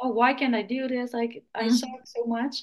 [0.00, 1.74] oh why can't I do this like I mm-hmm.
[1.74, 2.62] suck so much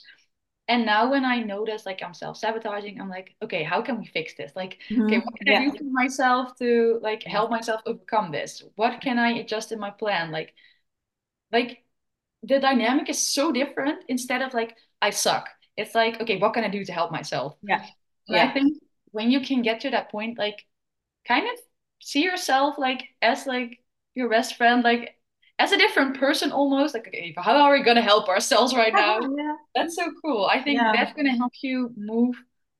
[0.67, 4.35] and now when I notice like I'm self-sabotaging I'm like okay how can we fix
[4.35, 5.03] this like mm-hmm.
[5.03, 5.59] okay what can yeah.
[5.59, 9.79] I do for myself to like help myself overcome this what can I adjust in
[9.79, 10.53] my plan like
[11.51, 11.83] like
[12.43, 16.63] the dynamic is so different instead of like I suck it's like okay what can
[16.63, 17.85] i do to help myself yeah
[18.27, 18.45] yeah.
[18.45, 18.77] i think
[19.15, 20.65] when you can get to that point like
[21.25, 21.57] kind of
[22.01, 23.79] see yourself like as like
[24.13, 25.15] your best friend like
[25.57, 28.93] as a different person almost like okay how are we going to help ourselves right
[29.05, 29.55] now yeah.
[29.73, 30.91] that's so cool i think yeah.
[30.93, 32.35] that's going to help you move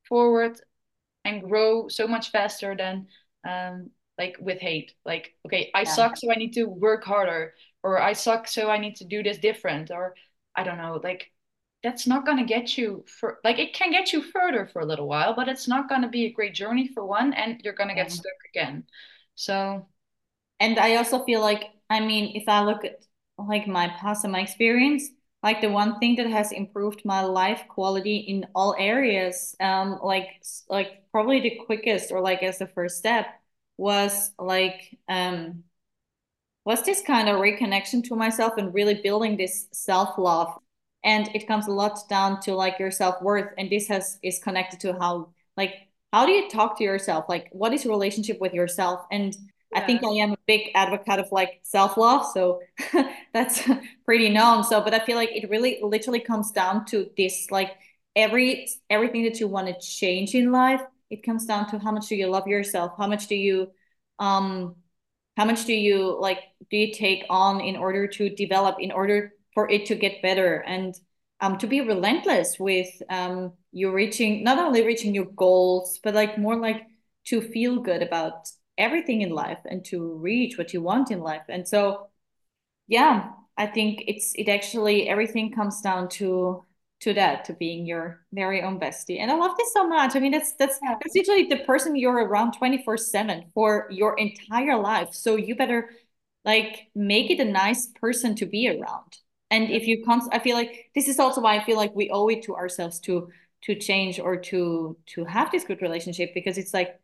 [0.10, 0.60] forward
[1.24, 3.08] and grow so much faster than
[3.48, 5.90] um like with hate like okay i yeah.
[5.90, 9.24] suck so i need to work harder or i suck so i need to do
[9.24, 10.14] this different or
[10.54, 11.32] i don't know like
[11.84, 14.86] that's not going to get you for like it can get you further for a
[14.86, 17.74] little while but it's not going to be a great journey for one and you're
[17.74, 18.84] going to get stuck again.
[19.36, 19.88] So
[20.60, 23.04] and i also feel like i mean if i look at
[23.38, 25.10] like my past and my experience
[25.44, 30.28] like the one thing that has improved my life quality in all areas um like
[30.70, 33.28] like probably the quickest or like as the first step
[33.78, 35.64] was like um
[36.66, 40.58] was this kind of reconnection to myself and really building this self-love
[41.06, 44.80] and it comes a lot down to like your self-worth and this has is connected
[44.82, 45.74] to how like
[46.12, 47.26] how do you talk to yourself?
[47.30, 49.02] Like what is your relationship with yourself?
[49.12, 49.36] And
[49.74, 49.80] yeah.
[49.80, 52.60] i think i am a big advocate of like self-love so
[53.34, 53.64] that's
[54.06, 54.64] pretty known.
[54.64, 57.72] So but i feel like it really literally comes down to this like
[58.16, 62.08] every everything that you want to change in life it comes down to how much
[62.08, 62.94] do you love yourself?
[62.98, 63.72] How much do you
[64.20, 64.76] um
[65.38, 66.40] how much do you like
[66.72, 70.58] do you take on in order to develop in order for it to get better
[70.58, 70.94] and
[71.42, 76.38] um, to be relentless with um, you reaching not only reaching your goals but like
[76.38, 76.84] more like
[77.26, 78.48] to feel good about
[78.78, 81.44] everything in life and to reach what you want in life.
[81.50, 82.10] And so
[82.88, 86.64] yeah i think it's it actually everything comes down to
[87.02, 89.20] to that to being your very own bestie.
[89.20, 90.16] And i love this so much.
[90.16, 90.96] I mean that's that's yeah.
[91.02, 95.10] that's usually the person you're around 24 7 for your entire life.
[95.12, 95.90] So you better
[96.46, 99.18] like make it a nice person to be around
[99.52, 102.10] and if you const- i feel like this is also why i feel like we
[102.10, 103.30] owe it to ourselves to
[103.62, 107.00] to change or to to have this good relationship because it's like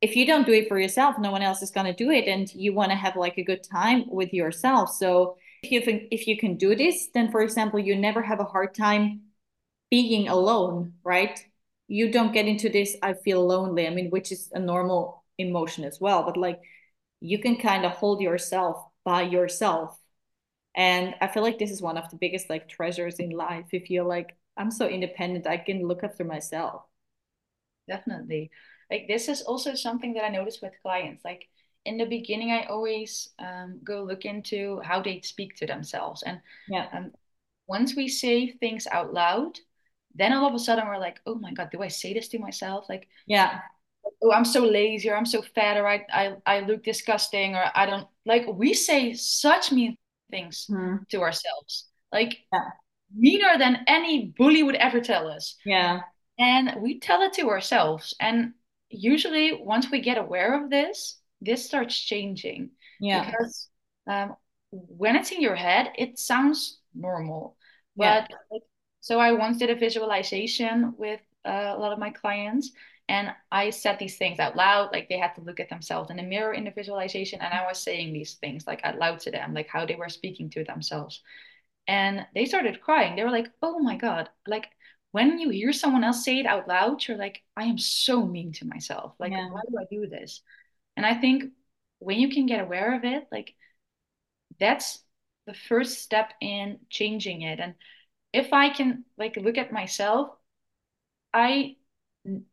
[0.00, 2.26] if you don't do it for yourself no one else is going to do it
[2.28, 4.90] and you want to have like a good time with yourself.
[4.90, 8.40] So if you think if you can do this then for example you never have
[8.40, 9.22] a hard time
[9.90, 11.44] being alone right?
[11.88, 15.84] You don't get into this i feel lonely i mean which is a normal emotion
[15.84, 16.60] as well but like
[17.20, 19.96] you can kind of hold yourself by yourself
[20.76, 23.66] and i feel like this is one of the biggest like treasures in life.
[23.72, 26.82] If you're like i'm so independent i can look after myself.
[27.88, 28.50] Definitely.
[28.90, 31.24] Like this is also something that i notice with clients.
[31.24, 31.48] Like
[31.84, 36.22] in the beginning i always um, go look into how they speak to themselves.
[36.22, 36.86] And yeah.
[36.92, 37.12] um,
[37.66, 39.58] once we say things out loud
[40.14, 42.38] then all of a sudden we're like oh my god do i say this to
[42.38, 42.86] myself?
[42.88, 43.60] Like yeah.
[44.22, 47.64] Oh i'm so lazy or i'm so fat or i i, I look disgusting or
[47.74, 49.96] i don't like we say such mean
[50.30, 51.06] things mm.
[51.08, 51.88] to ourselves.
[52.12, 52.60] Like yeah.
[53.14, 55.56] meaner than any bully would ever tell us.
[55.64, 56.00] Yeah.
[56.38, 58.14] And we tell it to ourselves.
[58.20, 58.52] And
[58.88, 62.70] usually once we get aware of this this starts changing.
[63.00, 63.24] Yeah.
[63.24, 63.68] Because
[64.06, 64.36] um,
[64.70, 67.56] when it's in your head it sounds normal.
[67.96, 68.36] But yeah.
[68.50, 68.62] like,
[69.00, 72.72] so i once did a visualization with uh, a lot of my clients
[73.08, 76.16] and I said these things out loud, like they had to look at themselves in
[76.16, 77.40] the mirror in the visualization.
[77.40, 80.08] And I was saying these things like out loud to them, like how they were
[80.08, 81.22] speaking to themselves.
[81.86, 83.14] And they started crying.
[83.14, 84.28] They were like, oh my God.
[84.48, 84.68] Like
[85.12, 88.52] when you hear someone else say it out loud, you're like, I am so mean
[88.54, 89.14] to myself.
[89.20, 89.50] Like, yeah.
[89.50, 90.42] why do I do this?
[90.96, 91.52] And I think
[92.00, 93.54] when you can get aware of it, like
[94.58, 94.98] that's
[95.46, 97.60] the first step in changing it.
[97.60, 97.74] And
[98.32, 100.30] if I can like look at myself,
[101.32, 101.76] I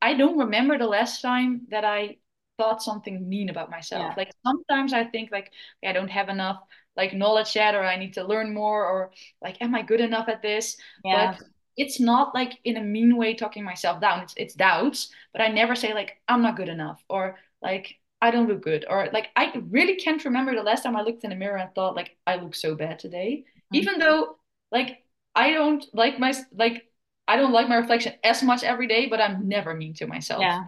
[0.01, 2.17] I don't remember the last time that I
[2.57, 4.09] thought something mean about myself.
[4.09, 4.13] Yeah.
[4.17, 5.51] Like sometimes I think like
[5.83, 6.59] I don't have enough
[6.95, 9.11] like knowledge yet, or I need to learn more, or
[9.41, 10.77] like am I good enough at this?
[11.03, 11.35] Yeah.
[11.37, 14.21] But it's not like in a mean way talking myself down.
[14.21, 18.31] It's it's doubts, but I never say like I'm not good enough or like I
[18.31, 21.31] don't look good or like I really can't remember the last time I looked in
[21.31, 23.45] the mirror and thought like I look so bad today.
[23.47, 23.75] Mm-hmm.
[23.75, 24.37] Even though
[24.71, 25.03] like
[25.35, 26.83] I don't like my like
[27.27, 30.41] I don't like my reflection as much every day, but I'm never mean to myself.
[30.41, 30.65] Yeah.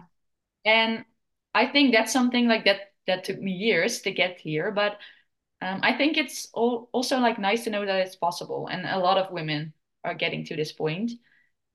[0.64, 1.04] And
[1.54, 4.98] I think that's something like that that took me years to get here, but
[5.62, 8.98] um, I think it's all, also like nice to know that it's possible, and a
[8.98, 9.72] lot of women
[10.04, 11.12] are getting to this point.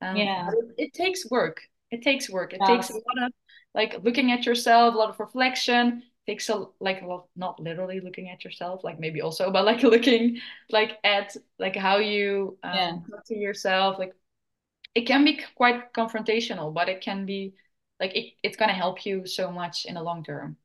[0.02, 1.62] Um, yeah, it, it, takes work.
[1.90, 2.54] It takes work.
[2.54, 2.70] It yes.
[2.70, 3.32] takes a lot of
[3.74, 6.04] like looking at yourself, a lot of reflection.
[6.28, 9.82] It takes a like well, not literally looking at yourself, like maybe also, but like
[9.96, 12.92] looking like at like how you um, yeah.
[13.10, 13.98] talk to yourself.
[13.98, 14.14] Like
[14.96, 17.54] it can be quite confrontational, but it can be
[18.00, 20.58] like it, it's gonna help you so much in the long term.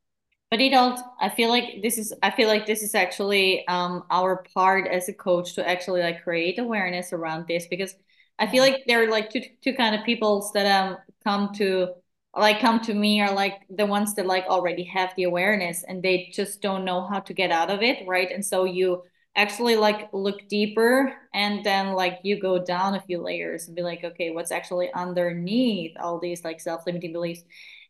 [0.51, 4.05] But it also i feel like this is i feel like this is actually um
[4.11, 7.95] our part as a coach to actually like create awareness around this because
[8.39, 11.89] i feel like there are like two two kind of peoples that um come to
[12.37, 16.03] like come to me are like the ones that like already have the awareness and
[16.03, 18.31] they just don't know how to get out of it right?
[18.31, 19.03] And so you
[19.37, 23.83] actually like look deeper and then like you go down a few layers and be
[23.83, 27.43] like okay what's actually underneath all these like self-limiting beliefs?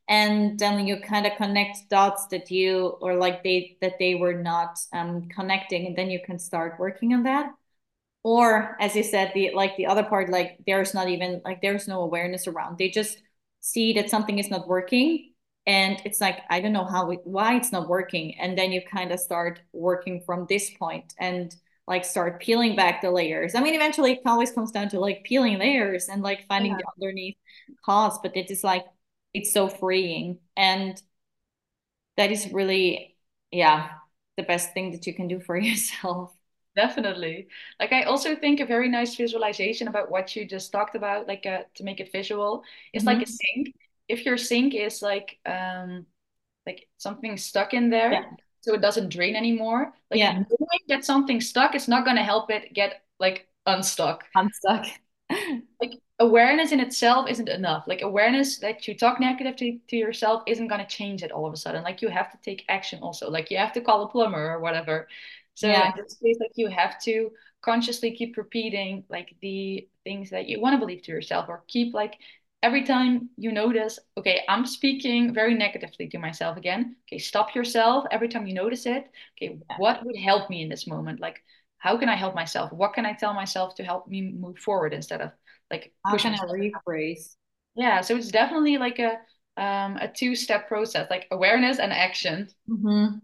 [0.09, 4.34] And then you kind of connect dots that you or like they that they were
[4.34, 7.51] not um, connecting and then you can start working on that.
[8.22, 11.88] Or as you said the like the other part like there's not even like there's
[11.88, 12.78] no awareness around.
[12.78, 13.18] They just
[13.61, 15.32] see that something is not working
[15.66, 18.38] and it's like i don't know how it, why it's not working.
[18.38, 21.54] And then you kind of start working from this point and
[21.86, 23.54] like start peeling back the layers.
[23.54, 26.78] I mean eventually it always comes down to like peeling layers and like finding yeah.
[26.78, 27.36] the underneath
[27.84, 28.84] cause but it is like
[29.34, 30.38] it's so freeing.
[30.56, 31.00] And
[32.16, 33.16] that is really
[33.50, 33.90] yeah
[34.36, 36.32] the best thing that you can do for yourself.
[36.76, 37.48] Definitely.
[37.80, 41.46] Like i also think a very nice visualization about what you just talked about like
[41.46, 42.62] uh, to make it visual
[42.92, 43.18] is mm-hmm.
[43.18, 43.74] like a sink
[44.09, 46.07] if your sink is like um
[46.66, 48.24] like something stuck in there yeah.
[48.61, 50.32] so it doesn't drain anymore like yeah.
[50.32, 54.86] knowing that something stuck is not going to help it get like unstuck unstuck
[55.80, 57.84] like awareness in itself isn't enough.
[57.86, 61.52] Like awareness that you talk negatively to yourself isn't going to change it all of
[61.52, 61.82] a sudden.
[61.82, 63.30] Like you have to take action also.
[63.30, 65.09] Like you have to call a plumber or whatever.
[65.54, 65.90] So yeah.
[65.90, 67.30] in this case, like you have to
[67.62, 71.94] consciously keep repeating like the things that you want to believe to yourself or keep
[71.94, 72.14] like
[72.66, 76.96] every time you notice, okay, I'm speaking very negatively to myself again.
[77.06, 79.04] Okay, stop yourself every time you notice it.
[79.36, 79.76] Okay, yeah.
[79.78, 81.20] what would help me in this moment?
[81.20, 81.38] Like,
[81.78, 82.72] how can I help myself?
[82.72, 85.30] What can I tell myself to help me move forward instead of
[85.70, 87.36] like how can I rephrase?
[87.76, 89.12] Yeah, so it's definitely like a
[89.56, 92.48] um a two step process, like awareness and action.
[92.68, 93.18] Mm-hmm.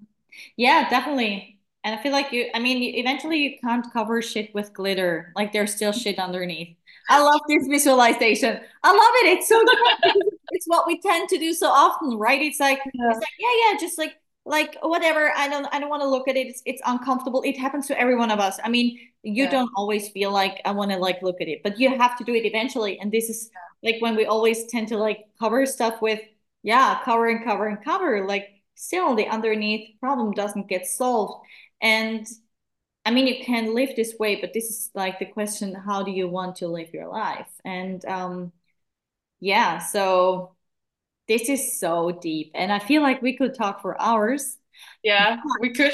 [0.57, 1.59] Yeah, definitely.
[1.85, 5.33] And I feel like you, I mean, eventually you can't cover shit with glitter.
[5.35, 6.77] Like there's still shit underneath.
[7.09, 8.61] I love this visualization.
[8.83, 9.39] I love it.
[9.39, 9.59] It's so
[10.05, 10.23] good.
[10.51, 12.41] it's what we tend to do so often, right?
[12.41, 13.11] It's like, yeah.
[13.11, 16.27] it's like, yeah, yeah, just like like whatever i don't i don't want to look
[16.27, 19.45] at it it's, it's uncomfortable it happens to every one of us i mean you
[19.45, 19.51] yeah.
[19.51, 22.25] don't always feel like i want to like look at it but you have to
[22.25, 23.51] do it eventually and this is
[23.85, 26.21] like when we always tend to like cover stuff with
[26.63, 31.47] yeah cover and cover and cover like still the underneath problem doesn't get solved
[31.81, 32.27] and
[33.05, 36.11] i mean you can live this way but this is like the question how do
[36.11, 37.49] you want to live your life?
[37.65, 38.53] And um
[39.41, 40.55] yeah so
[41.29, 44.59] this is so deep and i feel like we could talk for hours.
[45.03, 45.93] Yeah we could.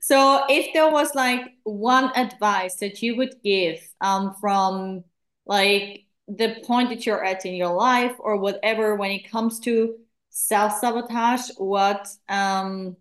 [0.00, 5.04] So if there was like one advice that you would give um from
[5.46, 9.96] like the point that you're at in your life or whatever when it comes to
[10.30, 12.96] self-sabotage what um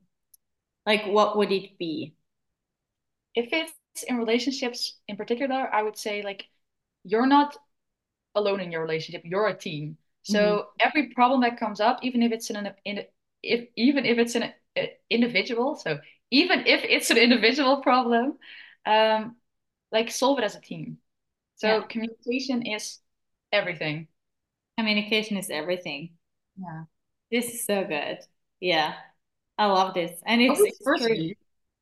[0.85, 2.14] like what would it be
[3.35, 6.45] if it's in relationships in particular i would say like
[7.03, 7.57] you're not
[8.35, 10.87] alone in your relationship you're a team so mm-hmm.
[10.87, 13.03] every problem that comes up, even if it's an in,
[13.43, 15.99] if even if it's an uh, individual, so
[16.31, 18.39] even if it's an individual problem,
[18.87, 19.35] um,
[19.91, 20.97] like solve it as a team.
[21.57, 21.81] So yeah.
[21.83, 22.97] communication is
[23.51, 24.07] everything.
[24.79, 26.13] Communication is everything.
[26.57, 26.85] Yeah.
[27.31, 28.17] This is so good.
[28.59, 28.95] Yeah.
[29.59, 30.19] I love this.
[30.25, 31.33] And it's, it's true.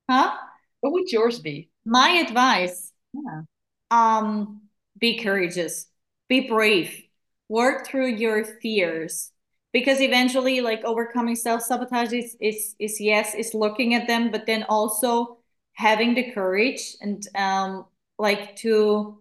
[0.10, 0.36] Huh?
[0.84, 1.70] What would yours be?
[1.86, 2.92] My advice.
[3.14, 3.44] Yeah.
[3.90, 4.64] Um,
[5.00, 5.88] be courageous.
[6.28, 7.04] Be brave
[7.50, 9.32] work through your fears
[9.74, 14.64] because eventually like overcoming self-sabotage is, is is yes is looking at them but then
[14.70, 15.38] also
[15.74, 17.86] having the courage and um
[18.18, 19.20] like to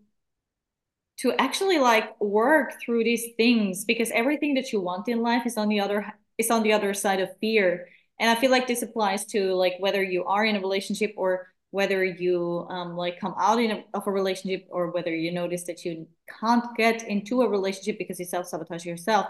[1.18, 5.56] to actually like work through these things because everything that you want in life is
[5.56, 7.88] on the other is on the other side of fear
[8.18, 11.51] and i feel like this applies to like whether you are in a relationship or
[11.72, 15.64] whether you um, like come out in a, of a relationship or whether you notice
[15.64, 16.06] that you
[16.38, 19.26] can't get into a relationship because you self-sabotage yourself.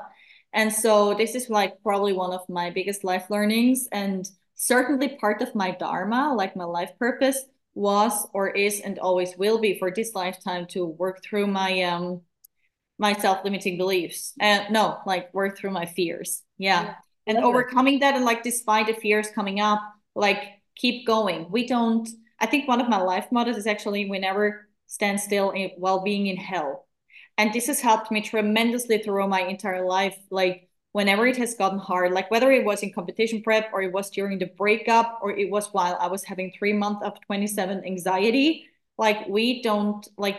[0.52, 5.40] And so this is like probably one of my biggest life learnings and certainly part
[5.40, 7.38] of my dharma like my life purpose
[7.74, 12.20] was or is and always will be for this lifetime to work through my um
[12.98, 16.42] my self-limiting beliefs and no like work through my fears.
[16.58, 16.94] Yeah, yeah.
[17.28, 19.80] and overcoming that and like despite the fears coming up
[20.14, 20.42] like
[20.76, 21.46] keep going.
[21.50, 22.08] We don't
[22.42, 26.26] i think one of my life models is actually we never stand still while being
[26.26, 26.86] in hell.
[27.38, 31.78] And this has helped me tremendously through my entire life like whenever it has gotten
[31.78, 35.30] hard like whether it was in competition prep or it was during the breakup or
[35.32, 38.66] it was while i was having three months of 27 anxiety
[38.98, 40.38] like we don't like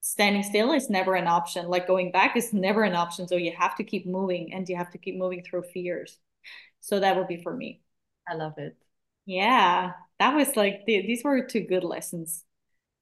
[0.00, 1.68] standing still is never an option.
[1.68, 3.28] Like going back is never an option.
[3.28, 6.18] So you have to keep moving and you have to keep moving through fears.
[6.80, 7.82] So that would be for me.
[8.28, 8.76] I love it.
[9.26, 12.44] Yeah that was like these were two good lessons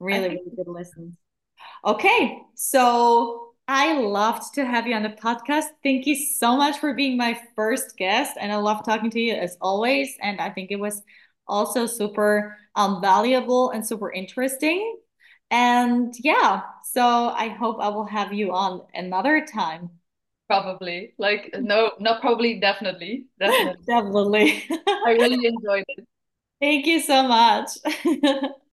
[0.01, 1.17] really really good lessons
[1.85, 5.64] okay so I loved to have you on the podcast.
[5.83, 8.37] Thank you so much for being my first guest.
[8.41, 10.14] And I love talking to you as always.
[10.23, 11.03] And I think it was
[11.49, 14.99] also super um, valuable and super interesting.
[15.51, 19.91] And yeah, so I hope I will have you on another time.
[20.47, 21.14] Probably.
[21.19, 23.27] Like, no, not probably, definitely.
[23.41, 23.85] Definitely.
[23.87, 24.64] definitely.
[24.87, 26.07] I really enjoyed it.
[26.61, 27.70] Thank you so much.